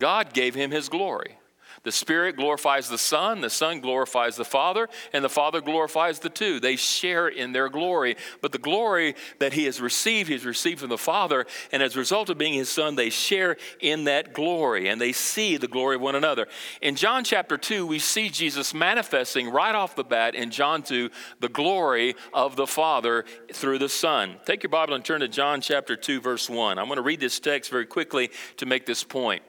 God 0.00 0.32
gave 0.32 0.54
him 0.54 0.70
his 0.70 0.88
glory. 0.88 1.36
The 1.82 1.92
Spirit 1.92 2.36
glorifies 2.36 2.88
the 2.88 2.98
Son, 2.98 3.40
the 3.40 3.48
Son 3.48 3.80
glorifies 3.80 4.36
the 4.36 4.44
Father, 4.44 4.88
and 5.14 5.24
the 5.24 5.30
Father 5.30 5.62
glorifies 5.62 6.18
the 6.18 6.28
two. 6.28 6.60
They 6.60 6.76
share 6.76 7.28
in 7.28 7.52
their 7.52 7.70
glory. 7.70 8.16
But 8.42 8.52
the 8.52 8.58
glory 8.58 9.14
that 9.38 9.54
He 9.54 9.64
has 9.64 9.80
received, 9.80 10.28
He 10.28 10.34
has 10.34 10.44
received 10.44 10.80
from 10.80 10.90
the 10.90 10.98
Father, 10.98 11.46
and 11.72 11.82
as 11.82 11.96
a 11.96 11.98
result 11.98 12.28
of 12.28 12.36
being 12.36 12.52
His 12.52 12.68
Son, 12.68 12.96
they 12.96 13.08
share 13.08 13.56
in 13.80 14.04
that 14.04 14.34
glory 14.34 14.88
and 14.88 15.00
they 15.00 15.12
see 15.12 15.56
the 15.56 15.68
glory 15.68 15.96
of 15.96 16.02
one 16.02 16.14
another. 16.14 16.48
In 16.82 16.96
John 16.96 17.24
chapter 17.24 17.56
2, 17.56 17.86
we 17.86 17.98
see 17.98 18.28
Jesus 18.28 18.74
manifesting 18.74 19.48
right 19.48 19.74
off 19.74 19.96
the 19.96 20.04
bat 20.04 20.34
in 20.34 20.50
John 20.50 20.82
2 20.82 21.10
the 21.40 21.48
glory 21.48 22.14
of 22.34 22.56
the 22.56 22.66
Father 22.66 23.24
through 23.52 23.78
the 23.78 23.88
Son. 23.88 24.36
Take 24.44 24.62
your 24.62 24.70
Bible 24.70 24.94
and 24.94 25.04
turn 25.04 25.20
to 25.20 25.28
John 25.28 25.60
chapter 25.60 25.96
2, 25.96 26.20
verse 26.20 26.50
1. 26.50 26.78
I'm 26.78 26.86
going 26.86 26.96
to 26.96 27.02
read 27.02 27.20
this 27.20 27.40
text 27.40 27.70
very 27.70 27.86
quickly 27.86 28.30
to 28.58 28.66
make 28.66 28.84
this 28.84 29.02
point. 29.02 29.42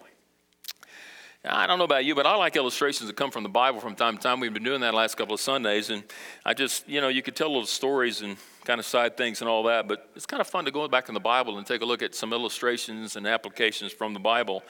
I 1.43 1.65
don't 1.65 1.79
know 1.79 1.85
about 1.85 2.05
you, 2.05 2.13
but 2.13 2.27
I 2.27 2.35
like 2.35 2.55
illustrations 2.55 3.07
that 3.09 3.15
come 3.15 3.31
from 3.31 3.41
the 3.41 3.49
Bible 3.49 3.79
from 3.79 3.95
time 3.95 4.15
to 4.15 4.21
time. 4.21 4.39
We've 4.39 4.53
been 4.53 4.63
doing 4.63 4.81
that 4.81 4.93
last 4.93 5.17
couple 5.17 5.33
of 5.33 5.39
Sundays, 5.39 5.89
and 5.89 6.03
I 6.45 6.53
just, 6.53 6.87
you 6.87 7.01
know, 7.01 7.07
you 7.07 7.23
could 7.23 7.35
tell 7.35 7.47
little 7.47 7.65
stories 7.65 8.21
and 8.21 8.37
kind 8.63 8.79
of 8.79 8.85
side 8.85 9.17
things 9.17 9.41
and 9.41 9.49
all 9.49 9.63
that, 9.63 9.87
but 9.87 10.07
it's 10.15 10.27
kind 10.27 10.39
of 10.39 10.45
fun 10.45 10.65
to 10.65 10.71
go 10.71 10.87
back 10.87 11.07
in 11.07 11.15
the 11.15 11.19
Bible 11.19 11.57
and 11.57 11.65
take 11.65 11.81
a 11.81 11.85
look 11.85 12.03
at 12.03 12.13
some 12.13 12.31
illustrations 12.31 13.15
and 13.15 13.25
applications 13.25 13.91
from 13.91 14.13
the 14.13 14.19
Bible. 14.19 14.61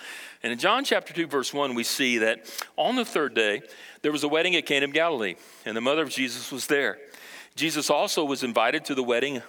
And 0.44 0.54
in 0.54 0.60
John 0.60 0.86
chapter 0.86 1.14
2, 1.14 1.28
verse 1.28 1.54
1, 1.54 1.76
we 1.76 1.84
see 1.84 2.20
that 2.20 2.50
on 2.78 2.96
the 2.96 3.04
third 3.04 3.34
day, 3.34 3.64
there 4.02 4.14
was 4.14 4.24
a 4.24 4.30
wedding 4.30 4.56
at 4.56 4.66
Cana 4.66 4.86
of 4.86 4.94
Galilee, 4.94 5.36
and 5.66 5.76
the 5.76 5.82
mother 5.82 6.04
of 6.04 6.10
Jesus 6.10 6.54
was 6.54 6.68
there. 6.68 7.00
Jesus 7.58 7.90
also 7.90 8.24
was 8.24 8.44
invited 8.44 8.86
to 8.86 8.96
the 8.96 9.04
wedding 9.04 9.42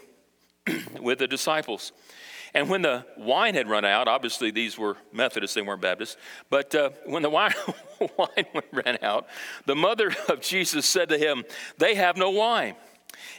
with 1.00 1.20
the 1.20 1.28
disciples. 1.28 1.92
And 2.54 2.68
when 2.68 2.82
the 2.82 3.06
wine 3.16 3.54
had 3.54 3.68
run 3.68 3.84
out, 3.84 4.08
obviously 4.08 4.50
these 4.50 4.76
were 4.76 4.96
Methodists, 5.12 5.54
they 5.54 5.62
weren't 5.62 5.80
Baptists, 5.80 6.18
but 6.50 6.74
uh, 6.74 6.90
when 7.06 7.22
the 7.22 7.30
wine, 7.30 7.54
wine 8.16 8.62
ran 8.72 8.98
out, 9.02 9.26
the 9.64 9.76
mother 9.76 10.14
of 10.28 10.40
Jesus 10.40 10.84
said 10.84 11.08
to 11.08 11.18
him, 11.18 11.44
They 11.78 11.94
have 11.94 12.16
no 12.16 12.30
wine. 12.30 12.74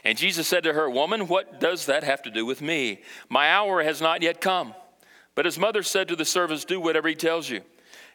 And 0.02 0.18
Jesus 0.18 0.48
said 0.48 0.64
to 0.64 0.72
her, 0.72 0.90
Woman, 0.90 1.28
what 1.28 1.60
does 1.60 1.86
that 1.86 2.04
have 2.04 2.22
to 2.22 2.30
do 2.30 2.44
with 2.44 2.60
me? 2.60 3.02
My 3.28 3.50
hour 3.50 3.82
has 3.82 4.00
not 4.00 4.22
yet 4.22 4.40
come. 4.40 4.74
But 5.34 5.46
his 5.46 5.58
mother 5.58 5.82
said 5.82 6.08
to 6.08 6.16
the 6.16 6.24
servants, 6.24 6.64
Do 6.64 6.80
whatever 6.80 7.08
he 7.08 7.14
tells 7.14 7.48
you. 7.48 7.62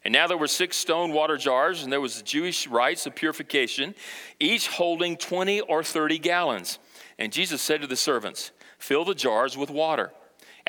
And 0.06 0.14
now 0.14 0.28
there 0.28 0.38
were 0.38 0.48
six 0.48 0.78
stone 0.78 1.12
water 1.12 1.38
jars, 1.38 1.84
and 1.84 1.92
there 1.92 2.00
was 2.00 2.18
the 2.18 2.24
Jewish 2.24 2.68
rites 2.68 3.06
of 3.06 3.16
purification, 3.16 3.96
each 4.40 4.68
holding 4.70 5.18
20 5.18 5.62
or 5.62 5.84
30 5.84 6.20
gallons. 6.20 6.80
And 7.18 7.34
Jesus 7.34 7.62
said 7.62 7.82
to 7.82 7.88
the 7.88 7.98
servants, 7.98 8.52
Fill 8.78 9.04
the 9.04 9.16
jars 9.16 9.58
with 9.58 9.70
water. 9.70 10.12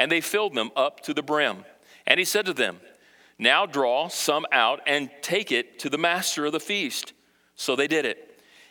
And 0.01 0.11
they 0.11 0.23
filled 0.23 0.55
them 0.55 0.71
up 0.75 1.01
to 1.01 1.13
the 1.13 1.23
brim. 1.23 1.67
And 2.07 2.19
he 2.19 2.25
said 2.25 2.47
to 2.47 2.55
them, 2.55 2.81
Now 3.39 3.67
draw 3.67 4.09
some 4.09 4.47
out 4.51 4.81
and 4.87 5.11
take 5.21 5.53
it 5.53 5.79
to 5.81 5.91
the 5.91 5.99
master 5.99 6.47
of 6.47 6.53
the 6.53 6.59
feast. 6.59 7.13
So 7.55 7.77
they 7.77 7.87
did 7.87 8.07
it. 8.07 8.27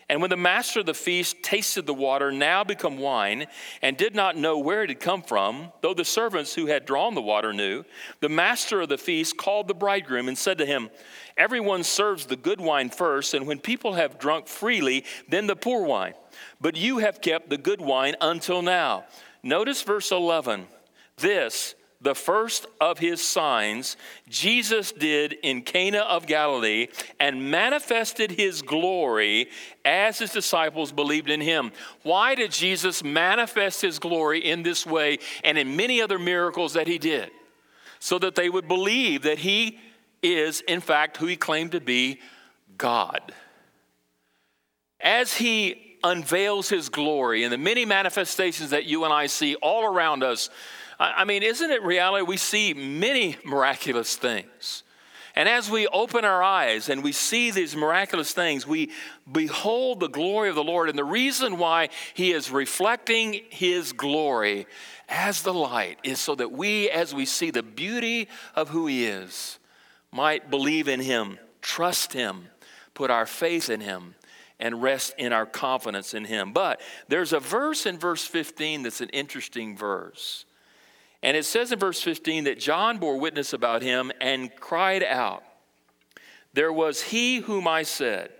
And 0.09 0.21
when 0.21 0.31
the 0.31 0.37
master 0.37 0.79
of 0.79 0.87
the 0.87 0.95
feast 0.95 1.43
tasted 1.43 1.85
the 1.85 1.93
water, 1.93 2.31
now 2.31 2.63
become 2.63 2.97
wine, 2.97 3.45
and 3.83 3.95
did 3.95 4.15
not 4.15 4.37
know 4.37 4.57
where 4.57 4.81
it 4.81 4.89
had 4.89 4.99
come 4.99 5.21
from, 5.21 5.71
though 5.81 5.93
the 5.93 6.03
servants 6.03 6.55
who 6.55 6.65
had 6.65 6.87
drawn 6.87 7.13
the 7.13 7.21
water 7.21 7.53
knew, 7.53 7.83
the 8.21 8.27
master 8.27 8.81
of 8.81 8.89
the 8.89 8.97
feast 8.97 9.37
called 9.37 9.67
the 9.67 9.75
bridegroom 9.75 10.27
and 10.27 10.35
said 10.35 10.57
to 10.57 10.65
him, 10.65 10.89
Everyone 11.37 11.83
serves 11.83 12.25
the 12.25 12.35
good 12.35 12.59
wine 12.59 12.89
first, 12.89 13.35
and 13.35 13.45
when 13.45 13.59
people 13.59 13.93
have 13.93 14.17
drunk 14.17 14.47
freely, 14.47 15.05
then 15.27 15.45
the 15.45 15.55
poor 15.55 15.85
wine. 15.85 16.15
But 16.59 16.75
you 16.75 16.97
have 16.97 17.21
kept 17.21 17.51
the 17.51 17.59
good 17.59 17.81
wine 17.81 18.15
until 18.19 18.63
now. 18.63 19.05
Notice 19.43 19.83
verse 19.83 20.11
11. 20.11 20.65
This 21.19 21.75
the 22.01 22.15
first 22.15 22.65
of 22.79 22.97
his 22.97 23.21
signs 23.21 23.97
Jesus 24.29 24.93
did 24.93 25.33
in 25.43 25.63
Cana 25.63 25.99
of 25.99 26.27
Galilee 26.27 26.87
and 27.19 27.51
manifested 27.51 28.31
his 28.31 28.61
glory 28.61 29.49
as 29.83 30.19
his 30.19 30.31
disciples 30.31 30.93
believed 30.93 31.29
in 31.29 31.41
him. 31.41 31.73
Why 32.03 32.35
did 32.35 32.51
Jesus 32.51 33.03
manifest 33.03 33.81
his 33.81 33.99
glory 33.99 34.39
in 34.39 34.63
this 34.63 34.85
way 34.85 35.19
and 35.43 35.57
in 35.57 35.75
many 35.75 36.01
other 36.01 36.17
miracles 36.17 36.73
that 36.73 36.87
he 36.87 36.97
did? 36.97 37.31
So 37.99 38.17
that 38.19 38.35
they 38.35 38.49
would 38.49 38.69
believe 38.69 39.23
that 39.23 39.39
he 39.39 39.77
is, 40.23 40.61
in 40.61 40.79
fact, 40.79 41.17
who 41.17 41.25
he 41.25 41.35
claimed 41.35 41.73
to 41.73 41.81
be 41.81 42.21
God. 42.77 43.33
As 45.01 45.33
he 45.33 45.97
unveils 46.01 46.69
his 46.69 46.87
glory 46.87 47.43
in 47.43 47.51
the 47.51 47.57
many 47.57 47.83
manifestations 47.83 48.69
that 48.69 48.85
you 48.85 49.03
and 49.03 49.13
I 49.13 49.25
see 49.25 49.55
all 49.55 49.83
around 49.83 50.23
us, 50.23 50.49
I 50.99 51.23
mean, 51.23 51.43
isn't 51.43 51.71
it 51.71 51.81
reality? 51.81 52.25
We 52.25 52.37
see 52.37 52.73
many 52.73 53.37
miraculous 53.45 54.17
things. 54.17 54.83
And 55.35 55.47
as 55.47 55.69
we 55.69 55.87
open 55.87 56.25
our 56.25 56.43
eyes 56.43 56.89
and 56.89 57.01
we 57.01 57.13
see 57.13 57.51
these 57.51 57.73
miraculous 57.73 58.33
things, 58.33 58.67
we 58.67 58.91
behold 59.31 60.01
the 60.01 60.09
glory 60.09 60.49
of 60.49 60.55
the 60.55 60.63
Lord. 60.63 60.89
And 60.89 60.97
the 60.97 61.05
reason 61.05 61.57
why 61.57 61.89
He 62.13 62.33
is 62.33 62.51
reflecting 62.51 63.41
His 63.49 63.93
glory 63.93 64.67
as 65.07 65.41
the 65.41 65.53
light 65.53 65.99
is 66.03 66.19
so 66.19 66.35
that 66.35 66.51
we, 66.51 66.89
as 66.89 67.15
we 67.15 67.25
see 67.25 67.51
the 67.51 67.63
beauty 67.63 68.27
of 68.53 68.69
who 68.69 68.87
He 68.87 69.05
is, 69.05 69.59
might 70.11 70.49
believe 70.49 70.89
in 70.89 70.99
Him, 70.99 71.39
trust 71.61 72.11
Him, 72.11 72.49
put 72.93 73.09
our 73.09 73.25
faith 73.25 73.69
in 73.69 73.79
Him, 73.79 74.15
and 74.59 74.83
rest 74.83 75.13
in 75.17 75.31
our 75.31 75.45
confidence 75.45 76.13
in 76.13 76.25
Him. 76.25 76.51
But 76.51 76.81
there's 77.07 77.31
a 77.31 77.39
verse 77.39 77.85
in 77.85 77.97
verse 77.97 78.25
15 78.25 78.83
that's 78.83 78.99
an 78.99 79.09
interesting 79.09 79.77
verse. 79.77 80.43
And 81.21 81.35
it 81.35 81.45
says 81.45 81.71
in 81.71 81.79
verse 81.79 82.01
15 82.01 82.45
that 82.45 82.59
John 82.59 82.97
bore 82.97 83.19
witness 83.19 83.53
about 83.53 83.81
him 83.81 84.11
and 84.21 84.55
cried 84.55 85.03
out, 85.03 85.43
There 86.53 86.71
was 86.71 87.01
he 87.01 87.37
whom 87.37 87.67
I 87.67 87.83
said, 87.83 88.31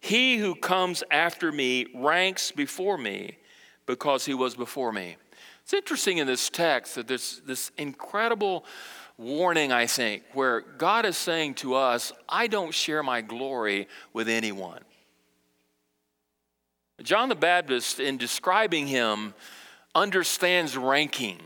He 0.00 0.38
who 0.38 0.54
comes 0.54 1.04
after 1.10 1.52
me 1.52 1.86
ranks 1.94 2.50
before 2.50 2.98
me 2.98 3.38
because 3.86 4.24
he 4.24 4.34
was 4.34 4.54
before 4.54 4.92
me. 4.92 5.16
It's 5.62 5.72
interesting 5.72 6.18
in 6.18 6.26
this 6.26 6.50
text 6.50 6.96
that 6.96 7.06
there's 7.06 7.40
this 7.46 7.70
incredible 7.78 8.64
warning, 9.16 9.72
I 9.72 9.86
think, 9.86 10.24
where 10.32 10.60
God 10.60 11.06
is 11.06 11.16
saying 11.16 11.54
to 11.56 11.74
us, 11.74 12.12
I 12.28 12.48
don't 12.48 12.74
share 12.74 13.02
my 13.02 13.20
glory 13.20 13.86
with 14.12 14.28
anyone. 14.28 14.80
John 17.02 17.28
the 17.28 17.34
Baptist, 17.34 18.00
in 18.00 18.16
describing 18.16 18.86
him, 18.86 19.34
understands 19.94 20.76
ranking. 20.76 21.38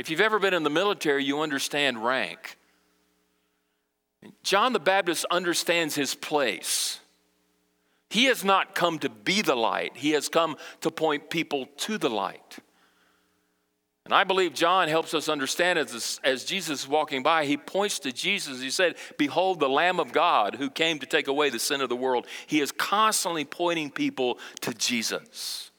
If 0.00 0.08
you've 0.08 0.22
ever 0.22 0.38
been 0.38 0.54
in 0.54 0.62
the 0.62 0.70
military, 0.70 1.22
you 1.22 1.42
understand 1.42 2.02
rank. 2.02 2.56
John 4.42 4.72
the 4.72 4.80
Baptist 4.80 5.26
understands 5.30 5.94
his 5.94 6.14
place. 6.14 7.00
He 8.08 8.24
has 8.24 8.42
not 8.42 8.74
come 8.74 8.98
to 9.00 9.10
be 9.10 9.42
the 9.42 9.54
light, 9.54 9.98
he 9.98 10.12
has 10.12 10.30
come 10.30 10.56
to 10.80 10.90
point 10.90 11.28
people 11.28 11.66
to 11.76 11.98
the 11.98 12.08
light. 12.08 12.60
And 14.06 14.14
I 14.14 14.24
believe 14.24 14.54
John 14.54 14.88
helps 14.88 15.12
us 15.12 15.28
understand 15.28 15.78
as, 15.78 16.18
as 16.24 16.46
Jesus 16.46 16.84
is 16.84 16.88
walking 16.88 17.22
by, 17.22 17.44
he 17.44 17.58
points 17.58 17.98
to 17.98 18.10
Jesus. 18.10 18.62
He 18.62 18.70
said, 18.70 18.94
Behold, 19.18 19.60
the 19.60 19.68
Lamb 19.68 20.00
of 20.00 20.12
God 20.12 20.54
who 20.54 20.70
came 20.70 20.98
to 21.00 21.06
take 21.06 21.28
away 21.28 21.50
the 21.50 21.58
sin 21.58 21.82
of 21.82 21.90
the 21.90 21.94
world. 21.94 22.26
He 22.46 22.62
is 22.62 22.72
constantly 22.72 23.44
pointing 23.44 23.90
people 23.90 24.38
to 24.62 24.72
Jesus. 24.72 25.69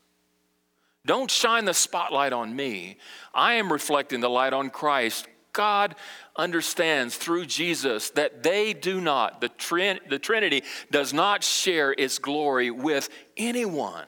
Don't 1.05 1.31
shine 1.31 1.65
the 1.65 1.73
spotlight 1.73 2.33
on 2.33 2.55
me. 2.55 2.97
I 3.33 3.53
am 3.53 3.71
reflecting 3.71 4.19
the 4.19 4.29
light 4.29 4.53
on 4.53 4.69
Christ. 4.69 5.27
God 5.53 5.95
understands 6.35 7.17
through 7.17 7.45
Jesus 7.45 8.11
that 8.11 8.43
they 8.43 8.73
do 8.73 9.01
not, 9.01 9.41
the, 9.41 9.49
Trin- 9.49 9.99
the 10.09 10.19
Trinity 10.19 10.63
does 10.91 11.13
not 11.13 11.43
share 11.43 11.91
its 11.91 12.19
glory 12.19 12.71
with 12.71 13.09
anyone. 13.35 14.05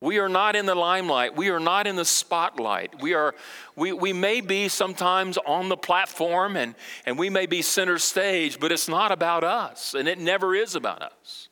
We 0.00 0.18
are 0.18 0.30
not 0.30 0.56
in 0.56 0.64
the 0.64 0.74
limelight. 0.74 1.36
We 1.36 1.50
are 1.50 1.60
not 1.60 1.86
in 1.86 1.94
the 1.94 2.06
spotlight. 2.06 3.02
We, 3.02 3.12
are, 3.12 3.34
we, 3.76 3.92
we 3.92 4.14
may 4.14 4.40
be 4.40 4.68
sometimes 4.68 5.36
on 5.44 5.68
the 5.68 5.76
platform 5.76 6.56
and, 6.56 6.74
and 7.04 7.18
we 7.18 7.28
may 7.28 7.44
be 7.44 7.60
center 7.60 7.98
stage, 7.98 8.58
but 8.58 8.72
it's 8.72 8.88
not 8.88 9.12
about 9.12 9.44
us, 9.44 9.92
and 9.92 10.08
it 10.08 10.18
never 10.18 10.54
is 10.54 10.74
about 10.74 11.02
us. 11.02 11.49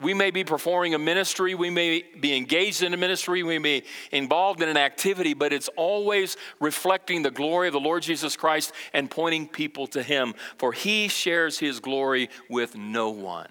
We 0.00 0.14
may 0.14 0.30
be 0.30 0.44
performing 0.44 0.94
a 0.94 0.98
ministry, 0.98 1.56
we 1.56 1.70
may 1.70 2.04
be 2.20 2.36
engaged 2.36 2.84
in 2.84 2.94
a 2.94 2.96
ministry, 2.96 3.42
we 3.42 3.58
may 3.58 3.80
be 3.80 3.86
involved 4.12 4.62
in 4.62 4.68
an 4.68 4.76
activity, 4.76 5.34
but 5.34 5.52
it's 5.52 5.68
always 5.76 6.36
reflecting 6.60 7.22
the 7.22 7.32
glory 7.32 7.66
of 7.66 7.72
the 7.72 7.80
Lord 7.80 8.04
Jesus 8.04 8.36
Christ 8.36 8.72
and 8.92 9.10
pointing 9.10 9.48
people 9.48 9.88
to 9.88 10.02
Him, 10.02 10.34
for 10.56 10.72
He 10.72 11.08
shares 11.08 11.58
His 11.58 11.80
glory 11.80 12.30
with 12.48 12.76
no 12.76 13.10
one. 13.10 13.48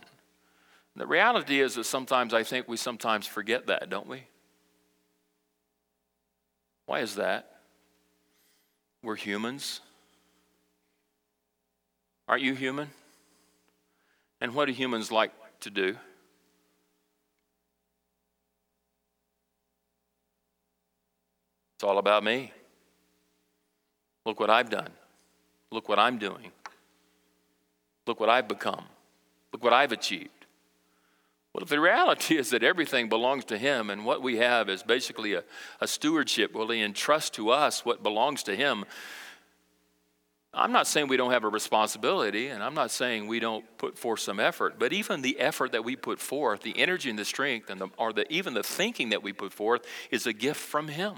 The 0.96 1.06
reality 1.06 1.60
is 1.60 1.76
that 1.76 1.84
sometimes 1.84 2.34
I 2.34 2.44
think 2.44 2.70
we 2.70 2.78
sometimes 2.78 3.28
forget 3.28 3.68
that, 3.68 3.90
don't 3.90 4.08
we? 4.08 4.24
Why 6.86 7.02
is 7.02 7.16
that? 7.16 7.58
We're 9.04 9.16
humans. 9.16 9.82
Aren't 12.30 12.44
you 12.44 12.56
human? 12.56 12.90
And 14.40 14.56
what 14.56 14.66
do 14.66 14.72
humans 14.72 15.12
like 15.12 15.32
to 15.60 15.70
do? 15.70 15.98
It's 21.78 21.84
all 21.84 22.00
about 22.00 22.24
me. 22.24 22.52
Look 24.26 24.40
what 24.40 24.50
I've 24.50 24.72
done. 24.72 24.90
Look 25.72 25.88
what 25.88 26.00
I'm 26.00 26.18
doing. 26.18 26.52
Look 28.08 28.20
what 28.20 28.30
I've 28.30 28.48
become. 28.48 28.84
Look 29.54 29.64
what 29.64 29.74
I've 29.74 29.92
achieved. 29.92 30.32
Well, 31.54 31.62
if 31.62 31.70
the 31.70 31.80
reality 31.80 32.36
is 32.40 32.50
that 32.50 32.64
everything 32.64 33.10
belongs 33.10 33.46
to 33.46 33.60
Him 33.60 33.92
and 33.92 34.06
what 34.06 34.24
we 34.24 34.38
have 34.38 34.70
is 34.70 34.82
basically 34.82 35.36
a, 35.36 35.44
a 35.80 35.88
stewardship, 35.88 36.56
will 36.56 36.70
He 36.70 36.82
entrust 36.82 37.36
to 37.36 37.52
us 37.52 37.86
what 37.86 38.02
belongs 38.02 38.42
to 38.44 38.56
Him? 38.56 38.84
I'm 40.52 40.72
not 40.72 40.88
saying 40.88 41.10
we 41.10 41.18
don't 41.18 41.32
have 41.32 41.44
a 41.44 41.50
responsibility, 41.50 42.48
and 42.48 42.64
I'm 42.64 42.74
not 42.74 42.90
saying 42.90 43.28
we 43.28 43.40
don't 43.40 43.66
put 43.78 44.00
forth 44.00 44.22
some 44.22 44.40
effort, 44.40 44.80
but 44.80 44.94
even 44.94 45.22
the 45.22 45.40
effort 45.40 45.74
that 45.74 45.86
we 45.86 45.96
put 45.96 46.20
forth, 46.20 46.64
the 46.64 46.76
energy 46.80 47.12
and 47.12 47.20
the 47.20 47.26
strength, 47.26 47.70
and 47.70 47.80
the, 47.80 47.90
or 47.98 48.14
the, 48.14 48.32
even 48.34 48.56
the 48.56 48.64
thinking 48.64 49.10
that 49.10 49.22
we 49.22 49.32
put 49.32 49.54
forth, 49.54 49.86
is 50.10 50.26
a 50.26 50.34
gift 50.34 50.60
from 50.60 50.88
Him. 50.88 51.16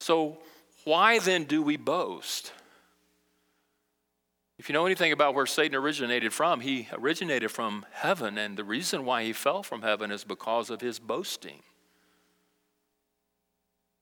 So, 0.00 0.38
why 0.84 1.18
then 1.18 1.44
do 1.44 1.62
we 1.62 1.76
boast? 1.76 2.52
If 4.58 4.68
you 4.68 4.72
know 4.72 4.86
anything 4.86 5.12
about 5.12 5.34
where 5.34 5.46
Satan 5.46 5.76
originated 5.76 6.32
from, 6.32 6.60
he 6.60 6.88
originated 6.92 7.50
from 7.50 7.84
heaven, 7.92 8.38
and 8.38 8.56
the 8.56 8.64
reason 8.64 9.04
why 9.04 9.24
he 9.24 9.32
fell 9.32 9.62
from 9.62 9.82
heaven 9.82 10.10
is 10.10 10.24
because 10.24 10.70
of 10.70 10.80
his 10.80 10.98
boasting. 10.98 11.62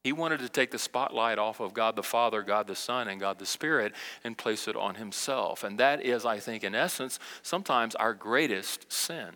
He 0.05 0.13
wanted 0.13 0.41
to 0.41 0.51
take 0.51 0.71
the 0.71 0.79
spotlight 0.79 1.39
off 1.39 1.61
of 1.61 1.73
God 1.73 1.97
the 1.97 2.03
Father, 2.03 2.43
God 2.43 2.67
the 2.67 2.77
Son, 2.77 3.09
and 3.09 3.19
God 3.19 3.39
the 3.39 3.47
Spirit 3.47 3.95
and 4.23 4.37
place 4.37 4.69
it 4.69 4.77
on 4.77 4.97
himself. 4.97 5.65
And 5.65 5.81
that 5.81 6.05
is, 6.05 6.27
I 6.27 6.39
think, 6.39 6.63
in 6.63 6.75
essence, 6.75 7.19
sometimes 7.43 7.95
our 7.95 8.13
greatest 8.13 8.93
sin. 8.93 9.31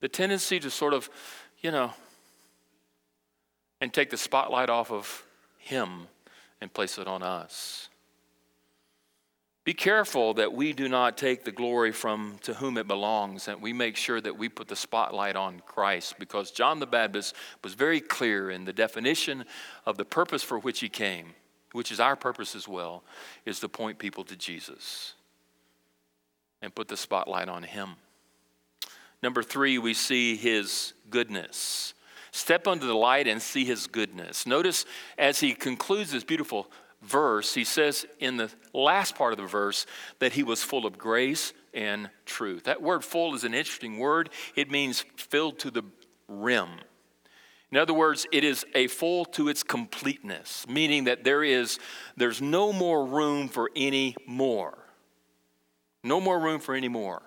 The 0.00 0.08
tendency 0.08 0.58
to 0.58 0.70
sort 0.70 0.92
of, 0.92 1.08
you 1.60 1.70
know, 1.70 1.92
and 3.80 3.92
take 3.92 4.10
the 4.10 4.16
spotlight 4.16 4.70
off 4.70 4.90
of 4.90 5.24
Him 5.58 6.08
and 6.60 6.72
place 6.72 6.98
it 6.98 7.06
on 7.06 7.22
us. 7.22 7.88
Be 9.64 9.74
careful 9.74 10.32
that 10.34 10.54
we 10.54 10.72
do 10.72 10.88
not 10.88 11.18
take 11.18 11.44
the 11.44 11.52
glory 11.52 11.92
from 11.92 12.38
to 12.40 12.54
whom 12.54 12.78
it 12.78 12.88
belongs, 12.88 13.48
and 13.48 13.60
we 13.60 13.74
make 13.74 13.96
sure 13.96 14.18
that 14.18 14.38
we 14.38 14.48
put 14.48 14.66
the 14.66 14.74
spotlight 14.74 15.36
on 15.36 15.60
Christ, 15.66 16.18
because 16.18 16.50
John 16.50 16.80
the 16.80 16.86
Baptist 16.86 17.34
was 17.62 17.74
very 17.74 18.00
clear 18.00 18.50
in 18.50 18.64
the 18.64 18.72
definition 18.72 19.44
of 19.84 19.98
the 19.98 20.06
purpose 20.06 20.42
for 20.42 20.58
which 20.58 20.80
he 20.80 20.88
came, 20.88 21.34
which 21.72 21.92
is 21.92 22.00
our 22.00 22.16
purpose 22.16 22.54
as 22.54 22.66
well, 22.66 23.04
is 23.44 23.60
to 23.60 23.68
point 23.68 23.98
people 23.98 24.24
to 24.24 24.36
Jesus 24.36 25.12
and 26.62 26.74
put 26.74 26.88
the 26.88 26.96
spotlight 26.96 27.50
on 27.50 27.62
him. 27.62 27.90
Number 29.22 29.42
three, 29.42 29.76
we 29.76 29.92
see 29.92 30.34
his 30.34 30.94
goodness. 31.10 31.92
Step 32.30 32.66
under 32.66 32.86
the 32.86 32.94
light 32.94 33.26
and 33.26 33.40
see 33.40 33.64
his 33.64 33.86
goodness. 33.86 34.46
Notice 34.46 34.84
as 35.16 35.40
he 35.40 35.54
concludes 35.54 36.12
this 36.12 36.24
beautiful 36.24 36.70
verse, 37.02 37.54
he 37.54 37.64
says 37.64 38.06
in 38.18 38.36
the 38.36 38.50
last 38.72 39.14
part 39.14 39.32
of 39.32 39.38
the 39.38 39.46
verse 39.46 39.86
that 40.18 40.32
he 40.32 40.42
was 40.42 40.62
full 40.62 40.86
of 40.86 40.98
grace 40.98 41.52
and 41.74 42.10
truth. 42.26 42.64
That 42.64 42.82
word 42.82 43.04
full 43.04 43.34
is 43.34 43.44
an 43.44 43.54
interesting 43.54 43.98
word. 43.98 44.30
It 44.56 44.70
means 44.70 45.04
filled 45.16 45.58
to 45.60 45.70
the 45.70 45.82
rim. 46.28 46.68
In 47.70 47.76
other 47.76 47.92
words, 47.92 48.26
it 48.32 48.44
is 48.44 48.64
a 48.74 48.86
full 48.86 49.26
to 49.26 49.48
its 49.48 49.62
completeness, 49.62 50.66
meaning 50.68 51.04
that 51.04 51.24
there 51.24 51.44
is 51.44 51.78
there's 52.16 52.40
no 52.40 52.72
more 52.72 53.04
room 53.04 53.48
for 53.48 53.70
any 53.76 54.16
more. 54.26 54.78
No 56.02 56.20
more 56.20 56.38
room 56.38 56.60
for 56.60 56.74
any 56.74 56.88
more. 56.88 57.22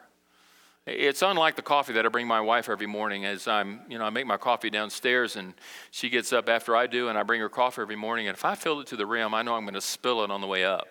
It's 0.88 1.22
unlike 1.22 1.56
the 1.56 1.62
coffee 1.62 1.94
that 1.94 2.06
I 2.06 2.10
bring 2.10 2.26
my 2.26 2.42
wife 2.42 2.68
every 2.68 2.88
morning 2.88 3.24
as 3.24 3.48
I'm, 3.48 3.82
you 3.88 4.00
know, 4.00 4.06
I 4.06 4.10
make 4.10 4.26
my 4.26 4.38
coffee 4.38 4.72
downstairs 4.72 5.36
and 5.36 5.54
she 5.92 6.10
gets 6.10 6.34
up 6.34 6.50
after 6.50 6.76
I 6.76 6.88
do 6.88 7.10
and 7.10 7.18
I 7.18 7.24
bring 7.24 7.40
her 7.40 7.50
coffee 7.50 7.84
every 7.84 7.96
morning. 7.96 8.28
And 8.28 8.36
if 8.36 8.44
I 8.46 8.56
fill 8.56 8.80
it 8.80 8.88
to 8.88 8.96
the 8.96 9.06
rim, 9.06 9.36
I 9.36 9.44
know 9.44 9.54
I'm 9.54 9.64
going 9.64 9.76
to 9.76 9.82
spill 9.82 10.24
it 10.24 10.32
on 10.32 10.42
the 10.42 10.48
way 10.48 10.66
up. 10.66 10.88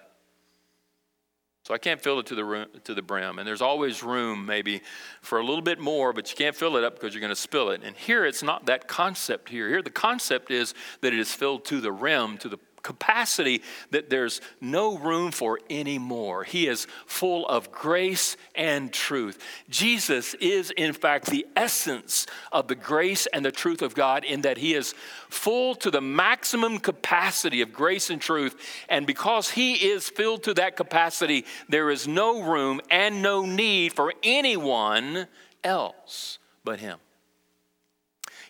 So 1.65 1.75
I 1.75 1.79
can't 1.79 2.01
fill 2.01 2.21
it 2.21 2.27
to 2.27 2.35
the, 2.35 2.45
room, 2.45 2.67
to 2.85 2.95
the 2.95 3.03
brim. 3.03 3.39
And 3.39 3.47
there's 3.47 3.61
always 3.61 4.03
room, 4.03 4.47
maybe, 4.47 4.81
for 5.21 5.39
a 5.39 5.45
little 5.45 5.61
bit 5.61 5.79
more, 5.79 6.13
but 6.13 6.31
you 6.31 6.37
can't 6.37 6.57
fill 6.57 6.77
it 6.77 6.85
up 6.85 6.95
because 6.95 7.13
you're 7.13 7.21
going 7.21 7.35
to 7.35 7.37
spill 7.37 7.71
it. 7.71 7.83
And 7.85 7.97
here 7.97 8.25
it's 8.25 8.43
not 8.43 8.67
that 8.67 8.89
concept 8.89 9.49
here. 9.49 9.69
Here 9.69 9.83
the 9.83 9.91
concept 9.91 10.51
is 10.51 10.73
that 11.03 11.13
it 11.13 11.19
is 11.19 11.35
filled 11.35 11.65
to 11.67 11.81
the 11.81 11.93
rim, 11.93 12.39
to 12.39 12.49
the 12.49 12.59
capacity 12.83 13.63
that 13.91 14.11
there's 14.11 14.41
no 14.61 14.97
room 14.97 15.31
for 15.31 15.59
anymore. 15.69 16.45
He 16.45 16.67
is 16.67 16.87
full 17.07 17.47
of 17.47 17.71
grace 17.73 18.37
and 18.55 18.93
truth. 18.93 19.39
Jesus 19.69 20.35
is, 20.35 20.71
in 20.73 20.93
fact, 20.93 21.27
the 21.27 21.47
essence 21.57 22.27
of 22.53 22.69
the 22.69 22.75
grace 22.75 23.27
and 23.27 23.45
the 23.45 23.53
truth 23.53 23.83
of 23.83 23.95
God, 23.95 24.25
in 24.25 24.43
that 24.43 24.59
He 24.59 24.75
is 24.75 24.95
full 25.29 25.75
to 25.77 25.91
the 25.91 26.01
maximum 26.01 26.79
capacity 26.79 27.61
of 27.63 27.73
grace 27.73 28.11
and 28.11 28.21
truth. 28.21 28.57
And 28.89 29.07
because 29.07 29.51
He 29.51 29.75
is 29.75 30.09
filled 30.09 30.43
to 30.45 30.55
that 30.55 30.77
capacity, 30.77 31.45
there 31.69 31.91
is 31.91 32.09
no 32.09 32.43
room 32.43 32.81
and 32.91 33.23
no 33.23 33.45
need 33.45 33.93
for 33.93 34.13
anyone 34.23 35.27
else 35.63 36.39
but 36.65 36.81
Him. 36.81 36.99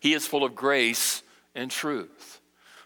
He 0.00 0.14
is 0.14 0.26
full 0.26 0.44
of 0.44 0.54
grace 0.54 1.22
and 1.54 1.70
truth. 1.70 2.39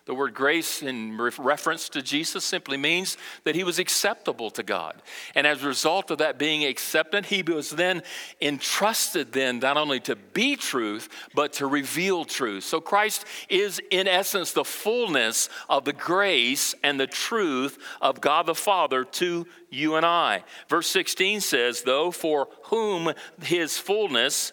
The 0.06 0.14
word 0.14 0.34
grace 0.34 0.82
in 0.82 1.16
reference 1.16 1.88
to 1.88 2.02
Jesus 2.02 2.44
simply 2.44 2.76
means 2.76 3.16
that 3.44 3.54
he 3.54 3.64
was 3.64 3.78
acceptable 3.78 4.50
to 4.50 4.62
God. 4.62 5.00
And 5.34 5.46
as 5.46 5.62
a 5.64 5.66
result 5.66 6.10
of 6.10 6.18
that 6.18 6.38
being 6.38 6.62
accepted, 6.62 7.24
he 7.24 7.42
was 7.42 7.70
then 7.70 8.02
entrusted 8.38 9.32
then 9.32 9.60
not 9.60 9.78
only 9.78 10.00
to 10.00 10.14
be 10.14 10.56
truth, 10.56 11.08
but 11.34 11.54
to 11.54 11.66
reveal 11.66 12.26
truth. 12.26 12.64
So 12.64 12.82
Christ 12.82 13.24
is 13.48 13.80
in 13.90 14.06
essence 14.06 14.52
the 14.52 14.64
fullness 14.64 15.48
of 15.70 15.86
the 15.86 15.94
grace 15.94 16.74
and 16.82 17.00
the 17.00 17.06
truth 17.06 17.78
of 18.02 18.20
God 18.20 18.44
the 18.44 18.54
Father 18.54 19.04
to 19.04 19.46
you 19.70 19.94
and 19.94 20.04
I. 20.04 20.44
Verse 20.68 20.88
16 20.88 21.40
says, 21.40 21.80
though, 21.80 22.10
for 22.10 22.48
whom 22.64 23.14
his 23.42 23.78
fullness 23.78 24.52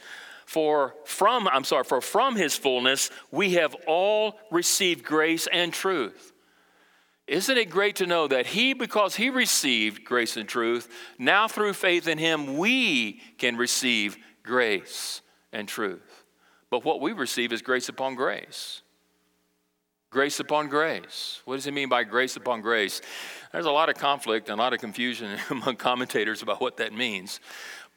for 0.52 0.96
from, 1.06 1.48
I'm 1.48 1.64
sorry, 1.64 1.86
for 1.86 2.02
from 2.02 2.36
his 2.36 2.58
fullness 2.58 3.10
we 3.32 3.54
have 3.54 3.74
all 3.88 4.38
received 4.52 5.02
grace 5.02 5.48
and 5.48 5.72
truth. 5.72 6.34
Isn't 7.26 7.58
it 7.58 7.70
great 7.70 7.96
to 7.98 8.06
know 8.06 8.28
that 8.28 8.48
he, 8.48 8.74
because 8.74 9.16
he 9.16 9.30
received 9.30 10.04
grace 10.04 10.36
and 10.36 10.50
truth, 10.50 10.90
now 11.18 11.48
through 11.48 11.72
faith 11.72 12.06
in 12.06 12.18
him, 12.18 12.58
we 12.58 13.22
can 13.38 13.56
receive 13.56 14.18
grace 14.44 15.22
and 15.54 15.70
truth. 15.70 16.26
But 16.70 16.84
what 16.84 17.00
we 17.00 17.14
receive 17.14 17.54
is 17.54 17.62
grace 17.62 17.88
upon 17.88 18.16
grace. 18.16 18.82
Grace 20.10 20.42
upon 20.42 20.68
grace. 20.68 21.42
What 21.46 21.56
does 21.56 21.64
he 21.64 21.72
mean 21.72 21.88
by 21.88 22.04
grace 22.04 22.36
upon 22.36 22.60
grace? 22.60 23.00
There's 23.54 23.66
a 23.66 23.72
lot 23.72 23.88
of 23.88 23.96
conflict 23.96 24.50
and 24.50 24.60
a 24.60 24.62
lot 24.62 24.74
of 24.74 24.82
confusion 24.82 25.40
among 25.50 25.78
commentators 25.78 26.42
about 26.42 26.60
what 26.60 26.76
that 26.78 26.92
means. 26.92 27.40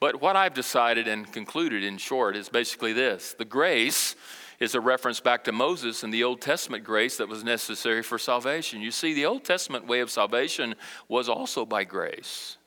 But 0.05 0.21
what 0.21 0.37
I've 0.37 0.53
decided 0.53 1.09
and 1.09 1.33
concluded 1.33 1.83
in 1.83 1.97
short 1.97 2.37
is 2.37 2.51
basically 2.51 2.93
this 2.93 3.35
the 3.39 3.47
grace 3.47 4.17
is 4.61 4.75
a 4.75 4.81
reference 4.83 5.19
back 5.19 5.45
to 5.45 5.53
Moses 5.53 6.03
and 6.03 6.13
the 6.13 6.25
Old 6.25 6.43
Testament 6.43 6.85
grace 6.85 7.17
that 7.17 7.27
was 7.27 7.43
necessary 7.43 8.03
for 8.03 8.19
salvation. 8.19 8.83
You 8.83 8.91
see, 8.91 9.15
the 9.15 9.25
Old 9.25 9.45
Testament 9.45 9.87
way 9.87 10.01
of 10.01 10.11
salvation 10.11 10.75
was 11.09 11.31
also 11.31 11.65
by 11.65 11.85
grace. 11.85 12.59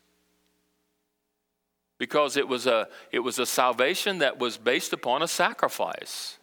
Because 1.99 2.37
it 2.37 2.47
was 2.47 2.65
a, 2.65 2.87
it 3.11 3.19
was 3.19 3.37
a 3.37 3.45
salvation 3.45 4.17
that 4.17 4.39
was 4.39 4.57
based 4.57 4.91
upon 4.91 5.21
a 5.21 5.27
sacrifice. 5.27 6.36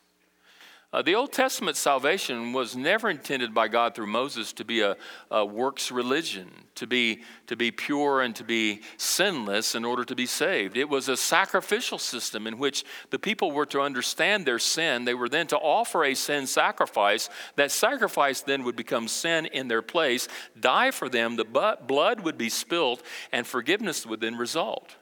Uh, 0.95 1.03
the 1.03 1.17
Old 1.17 1.33
Testament 1.33 1.77
salvation 1.77 2.53
was 2.53 2.77
never 2.77 3.11
intended 3.11 3.53
by 3.53 3.67
God 3.67 3.97
through 3.97 4.07
Moses 4.07 4.53
to 4.53 4.65
be 4.65 4.81
a, 4.81 4.97
a, 5.29 5.45
works 5.45 5.91
religion, 5.91 6.49
to 6.77 6.87
be, 6.87 7.23
to 7.49 7.57
be 7.57 7.73
pure 7.73 8.21
and 8.21 8.37
to 8.37 8.45
be 8.45 8.81
sinless 8.97 9.75
in 9.75 9.85
order 9.85 10.05
to 10.05 10.15
be 10.15 10.25
saved. 10.25 10.77
It 10.77 10.89
was 10.89 11.09
a 11.09 11.17
sacrificial 11.17 11.99
system 11.99 12.47
in 12.47 12.59
which 12.59 12.85
the 13.11 13.19
people 13.19 13.51
were 13.51 13.67
to 13.67 13.81
understand 13.81 14.47
their 14.47 14.61
sin. 14.61 15.05
They 15.05 15.15
were 15.15 15.29
then 15.29 15.49
to 15.49 15.59
offer 15.59 16.05
a 16.05 16.15
sin 16.15 16.47
sacrifice. 16.47 17.29
That 17.57 17.73
sacrifice 17.73 18.43
then 18.43 18.63
would 18.63 18.77
become 18.77 19.09
sin 19.09 19.47
in 19.47 19.67
their 19.67 19.83
place, 19.83 20.29
die 20.61 20.93
for 20.93 21.09
them, 21.09 21.35
the 21.35 21.77
blood 21.89 22.21
would 22.21 22.39
be 22.39 22.49
spilled, 22.49 23.03
and 23.33 23.45
forgiveness 23.45 24.07
would 24.07 24.21
then 24.21 24.37
result. 24.37 24.95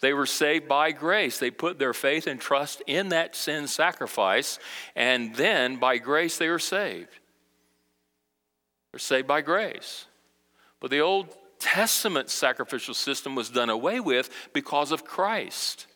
They 0.00 0.12
were 0.12 0.26
saved 0.26 0.68
by 0.68 0.92
grace. 0.92 1.38
They 1.38 1.50
put 1.50 1.78
their 1.78 1.94
faith 1.94 2.26
and 2.26 2.40
trust 2.40 2.82
in 2.86 3.08
that 3.08 3.34
sin 3.34 3.66
sacrifice, 3.66 4.58
and 4.94 5.34
then 5.34 5.76
by 5.76 5.98
grace 5.98 6.38
they 6.38 6.48
were 6.48 6.58
saved. 6.58 7.10
They're 8.92 9.00
saved 9.00 9.26
by 9.26 9.40
grace. 9.40 10.06
But 10.80 10.90
the 10.90 11.00
Old 11.00 11.34
Testament 11.58 12.30
sacrificial 12.30 12.94
system 12.94 13.34
was 13.34 13.50
done 13.50 13.70
away 13.70 13.98
with 13.98 14.30
because 14.52 14.92
of 14.92 15.04
Christ. 15.04 15.86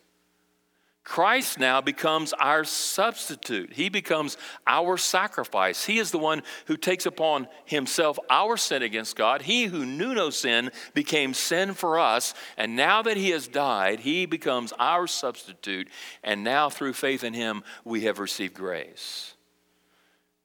Christ 1.04 1.58
now 1.58 1.80
becomes 1.80 2.32
our 2.34 2.62
substitute. 2.62 3.72
He 3.72 3.88
becomes 3.88 4.36
our 4.66 4.96
sacrifice. 4.96 5.84
He 5.84 5.98
is 5.98 6.12
the 6.12 6.18
one 6.18 6.42
who 6.66 6.76
takes 6.76 7.06
upon 7.06 7.48
himself 7.64 8.20
our 8.30 8.56
sin 8.56 8.82
against 8.82 9.16
God. 9.16 9.42
He 9.42 9.64
who 9.64 9.84
knew 9.84 10.14
no 10.14 10.30
sin 10.30 10.70
became 10.94 11.34
sin 11.34 11.74
for 11.74 11.98
us. 11.98 12.34
And 12.56 12.76
now 12.76 13.02
that 13.02 13.16
he 13.16 13.30
has 13.30 13.48
died, 13.48 14.00
he 14.00 14.26
becomes 14.26 14.72
our 14.78 15.08
substitute. 15.08 15.88
And 16.22 16.44
now 16.44 16.70
through 16.70 16.92
faith 16.92 17.24
in 17.24 17.34
him, 17.34 17.64
we 17.84 18.02
have 18.02 18.20
received 18.20 18.54
grace. 18.54 19.34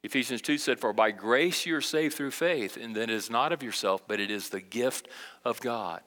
Ephesians 0.01 0.41
2 0.41 0.57
said, 0.57 0.79
For 0.79 0.91
by 0.91 1.11
grace 1.11 1.67
you're 1.67 1.81
saved 1.81 2.15
through 2.15 2.31
faith, 2.31 2.77
and 2.77 2.95
that 2.95 3.03
it 3.03 3.09
is 3.11 3.29
not 3.29 3.51
of 3.51 3.61
yourself, 3.61 4.07
but 4.07 4.19
it 4.19 4.31
is 4.31 4.49
the 4.49 4.61
gift 4.61 5.07
of 5.45 5.59
God. 5.59 6.01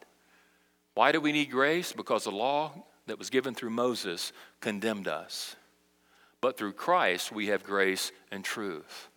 Why 0.94 1.12
do 1.12 1.20
we 1.20 1.30
need 1.30 1.50
grace? 1.50 1.92
Because 1.92 2.24
the 2.24 2.32
law 2.32 2.72
that 3.10 3.18
was 3.18 3.28
given 3.28 3.54
through 3.54 3.70
Moses 3.70 4.32
condemned 4.60 5.08
us. 5.08 5.56
But 6.40 6.56
through 6.56 6.74
Christ, 6.74 7.32
we 7.32 7.48
have 7.48 7.64
grace 7.64 8.12
and 8.30 8.44
truth. 8.44 9.08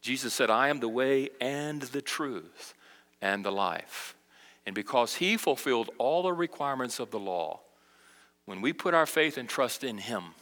Jesus 0.00 0.32
said, 0.32 0.48
I 0.48 0.70
am 0.70 0.80
the 0.80 0.88
way 0.88 1.28
and 1.38 1.82
the 1.82 2.00
truth 2.00 2.72
and 3.20 3.44
the 3.44 3.52
life. 3.52 4.16
And 4.64 4.74
because 4.74 5.16
he 5.16 5.36
fulfilled 5.36 5.90
all 5.98 6.22
the 6.22 6.32
requirements 6.32 6.98
of 6.98 7.10
the 7.10 7.18
law, 7.18 7.60
when 8.46 8.62
we 8.62 8.72
put 8.72 8.94
our 8.94 9.04
faith 9.04 9.36
and 9.36 9.46
trust 9.46 9.84
in 9.84 9.98
him, 9.98 10.34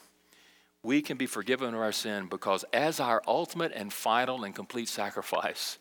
we 0.84 1.02
can 1.02 1.16
be 1.16 1.26
forgiven 1.26 1.74
of 1.74 1.80
our 1.80 1.90
sin 1.90 2.28
because 2.28 2.64
as 2.72 3.00
our 3.00 3.24
ultimate 3.26 3.72
and 3.74 3.92
final 3.92 4.44
and 4.44 4.54
complete 4.54 4.88
sacrifice, 4.88 5.78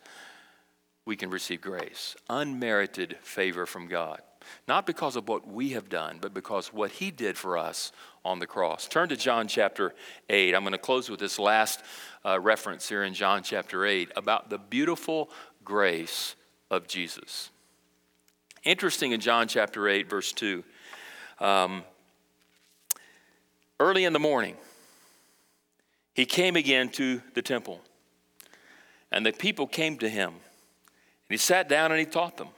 we 1.06 1.16
can 1.16 1.30
receive 1.30 1.62
grace, 1.62 2.16
unmerited 2.28 3.18
favor 3.22 3.68
from 3.68 3.86
God. 3.86 4.20
Not 4.68 4.86
because 4.86 5.16
of 5.16 5.28
what 5.28 5.48
we 5.48 5.70
have 5.70 5.90
done, 5.90 6.20
but 6.22 6.34
because 6.34 6.74
what 6.74 6.92
he 6.92 7.12
did 7.12 7.38
for 7.38 7.58
us 7.58 7.92
on 8.26 8.40
the 8.40 8.48
cross. 8.48 8.88
Turn 8.88 9.10
to 9.10 9.16
John 9.16 9.48
chapter 9.48 9.94
8. 10.30 10.56
I'm 10.56 10.64
going 10.64 10.72
to 10.72 10.78
close 10.78 11.10
with 11.10 11.20
this 11.20 11.40
last 11.40 11.82
uh, 12.26 12.40
reference 12.40 12.88
here 12.88 13.04
in 13.04 13.14
John 13.14 13.44
chapter 13.44 13.86
8 13.86 14.12
about 14.16 14.50
the 14.50 14.58
beautiful 14.58 15.30
grace 15.64 16.36
of 16.70 16.88
Jesus. 16.88 17.50
Interesting 18.64 19.12
in 19.12 19.20
John 19.20 19.48
chapter 19.48 19.90
8, 19.90 20.10
verse 20.10 20.32
2. 20.32 20.64
Um, 21.40 21.84
early 23.80 24.06
in 24.06 24.14
the 24.14 24.20
morning, 24.20 24.56
he 26.14 26.26
came 26.26 26.56
again 26.56 26.90
to 26.90 27.22
the 27.34 27.42
temple. 27.42 27.82
And 29.12 29.26
the 29.26 29.32
people 29.32 29.68
came 29.68 29.98
to 29.98 30.10
him. 30.10 30.30
And 30.30 30.40
he 31.30 31.38
sat 31.38 31.68
down 31.68 31.92
and 31.92 32.00
he 32.00 32.06
taught 32.06 32.38
them. 32.38 32.50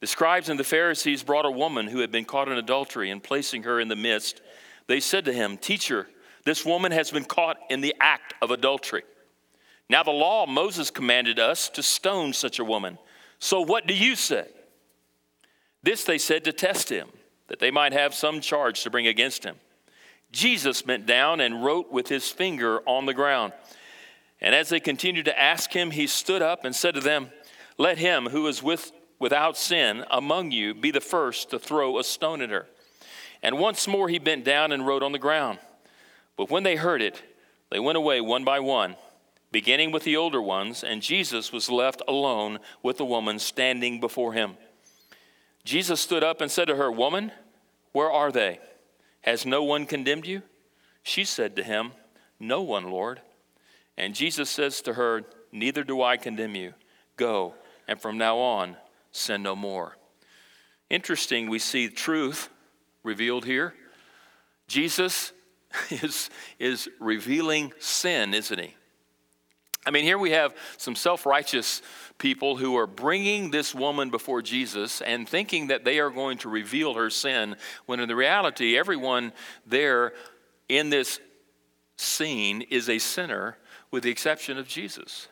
The 0.00 0.06
scribes 0.06 0.48
and 0.48 0.60
the 0.60 0.64
Pharisees 0.64 1.22
brought 1.22 1.46
a 1.46 1.50
woman 1.50 1.86
who 1.86 2.00
had 2.00 2.12
been 2.12 2.24
caught 2.24 2.48
in 2.48 2.58
adultery, 2.58 3.10
and 3.10 3.22
placing 3.22 3.62
her 3.62 3.80
in 3.80 3.88
the 3.88 3.96
midst, 3.96 4.42
they 4.86 5.00
said 5.00 5.24
to 5.24 5.32
him, 5.32 5.56
Teacher, 5.56 6.08
this 6.44 6.64
woman 6.64 6.92
has 6.92 7.10
been 7.10 7.24
caught 7.24 7.56
in 7.70 7.80
the 7.80 7.94
act 8.00 8.34
of 8.42 8.50
adultery. 8.50 9.02
Now, 9.88 10.02
the 10.02 10.10
law, 10.10 10.46
Moses 10.46 10.90
commanded 10.90 11.38
us 11.38 11.68
to 11.70 11.82
stone 11.82 12.32
such 12.32 12.58
a 12.58 12.64
woman. 12.64 12.98
So, 13.38 13.60
what 13.60 13.86
do 13.86 13.94
you 13.94 14.16
say? 14.16 14.46
This 15.82 16.04
they 16.04 16.18
said 16.18 16.44
to 16.44 16.52
test 16.52 16.88
him, 16.88 17.08
that 17.48 17.60
they 17.60 17.70
might 17.70 17.92
have 17.92 18.14
some 18.14 18.40
charge 18.40 18.82
to 18.82 18.90
bring 18.90 19.06
against 19.06 19.44
him. 19.44 19.56
Jesus 20.32 20.82
bent 20.82 21.06
down 21.06 21.40
and 21.40 21.64
wrote 21.64 21.92
with 21.92 22.08
his 22.08 22.28
finger 22.28 22.80
on 22.86 23.06
the 23.06 23.14
ground. 23.14 23.52
And 24.40 24.54
as 24.54 24.68
they 24.68 24.80
continued 24.80 25.26
to 25.26 25.40
ask 25.40 25.72
him, 25.72 25.92
he 25.92 26.06
stood 26.06 26.42
up 26.42 26.64
and 26.64 26.74
said 26.74 26.94
to 26.94 27.00
them, 27.00 27.30
Let 27.78 27.98
him 27.98 28.26
who 28.26 28.46
is 28.48 28.62
with, 28.62 28.92
without 29.18 29.56
sin 29.56 30.04
among 30.10 30.50
you 30.50 30.74
be 30.74 30.90
the 30.90 31.00
first 31.00 31.50
to 31.50 31.58
throw 31.58 31.98
a 31.98 32.04
stone 32.04 32.42
at 32.42 32.50
her. 32.50 32.66
And 33.42 33.58
once 33.58 33.86
more 33.86 34.08
he 34.08 34.18
bent 34.18 34.44
down 34.44 34.72
and 34.72 34.86
wrote 34.86 35.02
on 35.02 35.12
the 35.12 35.18
ground. 35.18 35.58
But 36.36 36.50
when 36.50 36.62
they 36.62 36.76
heard 36.76 37.02
it, 37.02 37.22
they 37.70 37.80
went 37.80 37.98
away 37.98 38.20
one 38.20 38.44
by 38.44 38.60
one, 38.60 38.96
beginning 39.50 39.90
with 39.90 40.04
the 40.04 40.16
older 40.16 40.40
ones, 40.40 40.84
and 40.84 41.02
Jesus 41.02 41.52
was 41.52 41.70
left 41.70 42.02
alone 42.06 42.58
with 42.82 42.98
the 42.98 43.04
woman 43.04 43.38
standing 43.38 44.00
before 44.00 44.32
him. 44.32 44.56
Jesus 45.64 46.00
stood 46.00 46.22
up 46.22 46.40
and 46.40 46.50
said 46.50 46.68
to 46.68 46.76
her, 46.76 46.92
Woman, 46.92 47.32
where 47.92 48.10
are 48.10 48.30
they? 48.30 48.60
Has 49.22 49.44
no 49.44 49.64
one 49.64 49.86
condemned 49.86 50.26
you? 50.26 50.42
She 51.02 51.24
said 51.24 51.56
to 51.56 51.64
him, 51.64 51.92
No 52.38 52.62
one, 52.62 52.90
Lord. 52.90 53.20
And 53.96 54.14
Jesus 54.14 54.50
says 54.50 54.80
to 54.82 54.92
her, 54.94 55.24
Neither 55.50 55.82
do 55.82 56.02
I 56.02 56.16
condemn 56.16 56.54
you. 56.54 56.74
Go, 57.16 57.54
and 57.88 58.00
from 58.00 58.18
now 58.18 58.38
on, 58.38 58.76
sin 59.16 59.42
no 59.42 59.56
more. 59.56 59.96
Interesting, 60.90 61.48
we 61.48 61.58
see 61.58 61.88
truth 61.88 62.48
revealed 63.02 63.44
here. 63.44 63.74
Jesus 64.68 65.32
is, 65.90 66.30
is 66.58 66.88
revealing 67.00 67.72
sin, 67.78 68.34
isn't 68.34 68.58
he? 68.58 68.74
I 69.86 69.92
mean, 69.92 70.02
here 70.02 70.18
we 70.18 70.32
have 70.32 70.54
some 70.78 70.96
self 70.96 71.26
righteous 71.26 71.80
people 72.18 72.56
who 72.56 72.76
are 72.76 72.88
bringing 72.88 73.52
this 73.52 73.72
woman 73.72 74.10
before 74.10 74.42
Jesus 74.42 75.00
and 75.00 75.28
thinking 75.28 75.68
that 75.68 75.84
they 75.84 76.00
are 76.00 76.10
going 76.10 76.38
to 76.38 76.48
reveal 76.48 76.94
her 76.94 77.08
sin, 77.08 77.54
when 77.86 78.00
in 78.00 78.08
the 78.08 78.16
reality, 78.16 78.76
everyone 78.76 79.32
there 79.64 80.12
in 80.68 80.90
this 80.90 81.20
scene 81.96 82.62
is 82.62 82.88
a 82.88 82.98
sinner 82.98 83.58
with 83.92 84.02
the 84.02 84.10
exception 84.10 84.58
of 84.58 84.66
Jesus. 84.66 85.28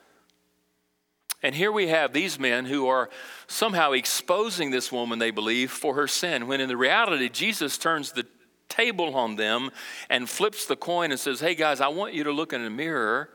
And 1.44 1.54
here 1.54 1.70
we 1.70 1.88
have 1.88 2.14
these 2.14 2.38
men 2.38 2.64
who 2.64 2.88
are 2.88 3.10
somehow 3.48 3.92
exposing 3.92 4.70
this 4.70 4.90
woman, 4.90 5.18
they 5.18 5.30
believe, 5.30 5.70
for 5.70 5.94
her 5.94 6.08
sin, 6.08 6.46
when 6.46 6.58
in 6.58 6.68
the 6.70 6.76
reality, 6.76 7.28
Jesus 7.28 7.76
turns 7.76 8.12
the 8.12 8.26
table 8.70 9.14
on 9.14 9.36
them 9.36 9.70
and 10.08 10.26
flips 10.26 10.64
the 10.64 10.74
coin 10.74 11.10
and 11.10 11.20
says, 11.20 11.40
Hey 11.40 11.54
guys, 11.54 11.82
I 11.82 11.88
want 11.88 12.14
you 12.14 12.24
to 12.24 12.32
look 12.32 12.54
in 12.54 12.64
the 12.64 12.70
mirror 12.70 13.28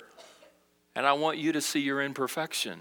and 0.95 1.05
I 1.05 1.13
want 1.13 1.37
you 1.37 1.51
to 1.51 1.61
see 1.61 1.81
your 1.81 2.01
imperfection. 2.01 2.79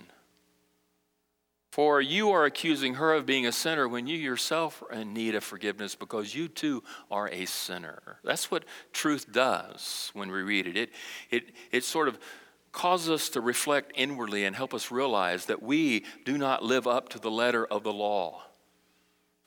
For 1.73 2.01
you 2.01 2.31
are 2.31 2.47
accusing 2.47 2.95
her 2.95 3.13
of 3.13 3.27
being 3.27 3.47
a 3.47 3.53
sinner 3.53 3.87
when 3.87 4.07
you 4.07 4.17
yourself 4.17 4.83
are 4.91 4.97
in 4.97 5.13
need 5.13 5.35
of 5.35 5.45
forgiveness 5.45 5.95
because 5.95 6.35
you 6.35 6.49
too 6.49 6.83
are 7.11 7.29
a 7.29 7.45
sinner. 7.45 8.19
That's 8.25 8.51
what 8.51 8.65
truth 8.95 9.31
does 9.31 10.11
when 10.15 10.31
we 10.31 10.41
read 10.41 10.67
it. 10.67 10.77
It, 10.79 10.91
it, 11.31 11.45
it 11.71 11.85
sort 11.85 12.09
of 12.09 12.19
causes 12.73 13.11
us 13.11 13.29
to 13.31 13.41
reflect 13.41 13.93
inwardly 13.95 14.45
and 14.45 14.55
help 14.55 14.75
us 14.75 14.91
realize 14.91 15.47
that 15.47 15.63
we 15.63 16.05
do 16.25 16.39
not 16.39 16.63
live 16.63 16.87
up 16.87 17.09
to 17.11 17.19
the 17.19 17.31
letter 17.31 17.65
of 17.67 17.83
the 17.83 17.93
law. 17.93 18.43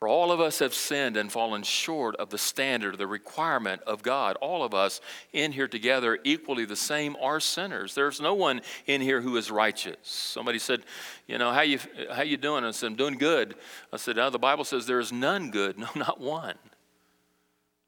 For 0.02 0.08
all 0.08 0.32
of 0.32 0.40
us 0.40 0.58
have 0.58 0.74
sinned 0.74 1.16
and 1.16 1.32
fallen 1.32 1.62
short 1.62 2.16
of 2.16 2.32
the 2.32 2.40
standard, 2.40 2.98
the 2.98 3.06
requirement 3.06 3.84
of 3.84 4.02
God. 4.02 4.36
All 4.38 4.64
of 4.64 4.74
us 4.74 5.00
in 5.32 5.52
here 5.52 5.68
together, 5.68 6.18
equally 6.24 6.66
the 6.66 6.76
same, 6.76 7.16
are 7.22 7.40
sinners. 7.40 7.94
There's 7.94 8.20
no 8.20 8.34
one 8.34 8.62
in 8.88 9.00
here 9.02 9.22
who 9.22 9.38
is 9.38 9.52
righteous. 9.52 9.98
Somebody 10.02 10.58
said, 10.58 10.82
"You 11.28 11.38
know, 11.38 11.52
how 11.52 11.62
you 11.62 11.78
how 12.12 12.24
you 12.24 12.38
doing?" 12.38 12.64
I 12.64 12.72
said, 12.72 12.88
"I'm 12.88 12.96
doing 12.96 13.20
good." 13.20 13.54
I 13.94 13.98
said, 13.98 14.16
"Now 14.16 14.32
the 14.32 14.40
Bible 14.40 14.64
says 14.64 14.88
there 14.88 15.00
is 15.00 15.12
none 15.12 15.52
good, 15.52 15.78
no, 15.78 15.90
not 15.94 16.20
one." 16.20 16.58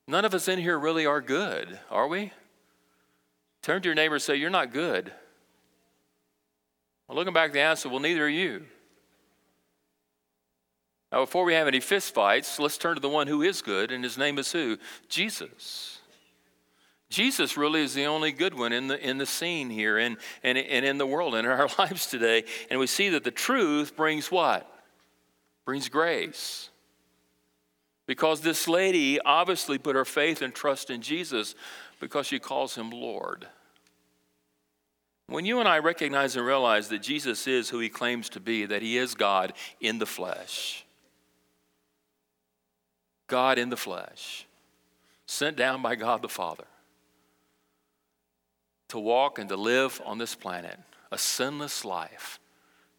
None 0.07 0.23
of 0.23 0.35
us 0.35 0.47
in 0.47 0.59
here 0.59 0.77
really 0.77 1.07
are 1.07 1.21
good, 1.21 1.79
are 1.89 2.07
we? 2.07 2.31
Turn 3.63 3.81
to 3.81 3.87
your 3.87 3.95
neighbor 3.95 4.15
and 4.15 4.21
say, 4.21 4.35
"You're 4.35 4.51
not 4.51 4.71
good." 4.71 5.11
Well, 7.13 7.19
looking 7.19 7.33
back, 7.35 7.53
the 7.53 7.59
answer, 7.59 7.89
"Well, 7.89 7.99
neither 7.99 8.25
are 8.25 8.27
you." 8.27 8.65
Now, 11.11 11.19
before 11.19 11.45
we 11.45 11.53
have 11.53 11.67
any 11.67 11.79
fistfights, 11.79 12.57
let's 12.57 12.79
turn 12.79 12.95
to 12.95 13.01
the 13.01 13.07
one 13.07 13.27
who 13.27 13.43
is 13.43 13.61
good, 13.61 13.91
and 13.91 14.03
his 14.03 14.17
name 14.17 14.39
is 14.39 14.51
who? 14.51 14.79
Jesus. 15.09 15.99
Jesus 17.11 17.55
really 17.55 17.83
is 17.83 17.93
the 17.93 18.07
only 18.07 18.31
good 18.31 18.55
one 18.55 18.73
in 18.73 18.87
the, 18.87 18.99
in 18.99 19.19
the 19.19 19.27
scene 19.27 19.69
here 19.69 19.99
and, 19.99 20.17
and, 20.41 20.57
and 20.57 20.83
in 20.83 20.97
the 20.97 21.05
world 21.05 21.35
and 21.35 21.45
in 21.45 21.53
our 21.53 21.69
lives 21.77 22.07
today. 22.07 22.45
And 22.71 22.79
we 22.79 22.87
see 22.87 23.09
that 23.09 23.23
the 23.23 23.29
truth 23.29 23.95
brings 23.95 24.31
what? 24.31 24.67
Brings 25.65 25.89
grace. 25.89 26.71
Because 28.07 28.41
this 28.41 28.67
lady 28.67 29.19
obviously 29.21 29.77
put 29.77 29.95
her 29.95 30.05
faith 30.05 30.41
and 30.41 30.51
trust 30.51 30.89
in 30.89 31.03
Jesus 31.03 31.53
because 31.99 32.25
she 32.25 32.39
calls 32.39 32.73
him 32.73 32.89
Lord. 32.89 33.47
When 35.27 35.45
you 35.45 35.59
and 35.59 35.67
I 35.67 35.79
recognize 35.79 36.35
and 36.35 36.45
realize 36.45 36.89
that 36.89 37.01
Jesus 37.01 37.47
is 37.47 37.69
who 37.69 37.79
he 37.79 37.89
claims 37.89 38.29
to 38.29 38.39
be, 38.39 38.65
that 38.65 38.81
he 38.81 38.97
is 38.97 39.15
God 39.15 39.53
in 39.79 39.99
the 39.99 40.05
flesh, 40.05 40.85
God 43.27 43.57
in 43.57 43.69
the 43.69 43.77
flesh, 43.77 44.45
sent 45.25 45.55
down 45.55 45.81
by 45.81 45.95
God 45.95 46.21
the 46.21 46.29
Father 46.29 46.65
to 48.89 48.99
walk 48.99 49.39
and 49.39 49.49
to 49.49 49.55
live 49.55 49.99
on 50.05 50.19
this 50.19 50.35
planet 50.35 50.77
a 51.11 51.17
sinless 51.17 51.83
life, 51.83 52.39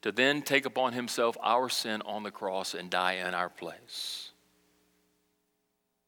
to 0.02 0.10
then 0.10 0.42
take 0.42 0.66
upon 0.66 0.92
himself 0.92 1.36
our 1.40 1.68
sin 1.68 2.02
on 2.02 2.22
the 2.22 2.30
cross 2.30 2.74
and 2.74 2.90
die 2.90 3.14
in 3.14 3.34
our 3.34 3.48
place. 3.48 4.30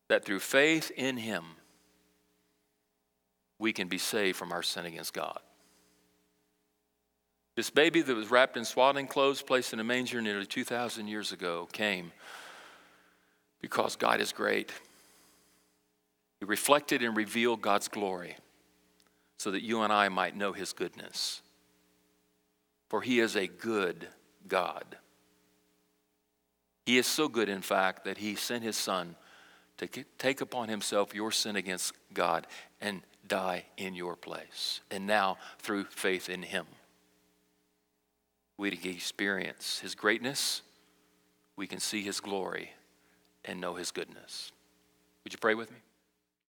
That 0.08 0.24
through 0.24 0.40
faith 0.40 0.90
in 0.96 1.16
him, 1.16 1.44
we 3.58 3.72
can 3.72 3.88
be 3.88 3.98
saved 3.98 4.36
from 4.36 4.52
our 4.52 4.62
sin 4.62 4.86
against 4.86 5.14
God. 5.14 5.38
This 7.56 7.70
baby 7.70 8.02
that 8.02 8.14
was 8.14 8.30
wrapped 8.30 8.58
in 8.58 8.66
swaddling 8.66 9.06
clothes, 9.06 9.40
placed 9.40 9.72
in 9.72 9.80
a 9.80 9.84
manger 9.84 10.20
nearly 10.20 10.44
2,000 10.44 11.08
years 11.08 11.32
ago, 11.32 11.68
came 11.72 12.12
because 13.62 13.96
God 13.96 14.20
is 14.20 14.30
great. 14.30 14.70
He 16.38 16.44
reflected 16.44 17.02
and 17.02 17.16
revealed 17.16 17.62
God's 17.62 17.88
glory 17.88 18.36
so 19.38 19.50
that 19.50 19.62
you 19.62 19.80
and 19.80 19.92
I 19.92 20.10
might 20.10 20.36
know 20.36 20.52
his 20.52 20.74
goodness. 20.74 21.40
For 22.90 23.00
he 23.00 23.20
is 23.20 23.36
a 23.36 23.46
good 23.46 24.06
God. 24.46 24.98
He 26.84 26.98
is 26.98 27.06
so 27.06 27.26
good, 27.26 27.48
in 27.48 27.62
fact, 27.62 28.04
that 28.04 28.18
he 28.18 28.36
sent 28.36 28.62
his 28.62 28.76
son 28.76 29.16
to 29.78 29.88
take 30.18 30.42
upon 30.42 30.68
himself 30.68 31.14
your 31.14 31.32
sin 31.32 31.56
against 31.56 31.94
God 32.12 32.46
and 32.80 33.02
die 33.26 33.64
in 33.76 33.94
your 33.94 34.14
place. 34.14 34.82
And 34.90 35.06
now, 35.06 35.38
through 35.58 35.84
faith 35.84 36.28
in 36.28 36.42
him, 36.42 36.66
we 38.58 38.70
can 38.70 38.92
experience 38.92 39.80
his 39.80 39.94
greatness, 39.94 40.62
we 41.56 41.66
can 41.66 41.80
see 41.80 42.02
his 42.02 42.20
glory, 42.20 42.72
and 43.44 43.60
know 43.60 43.74
his 43.74 43.90
goodness. 43.90 44.52
Would 45.24 45.32
you 45.32 45.38
pray 45.38 45.54
with 45.54 45.70
me? 45.70 45.78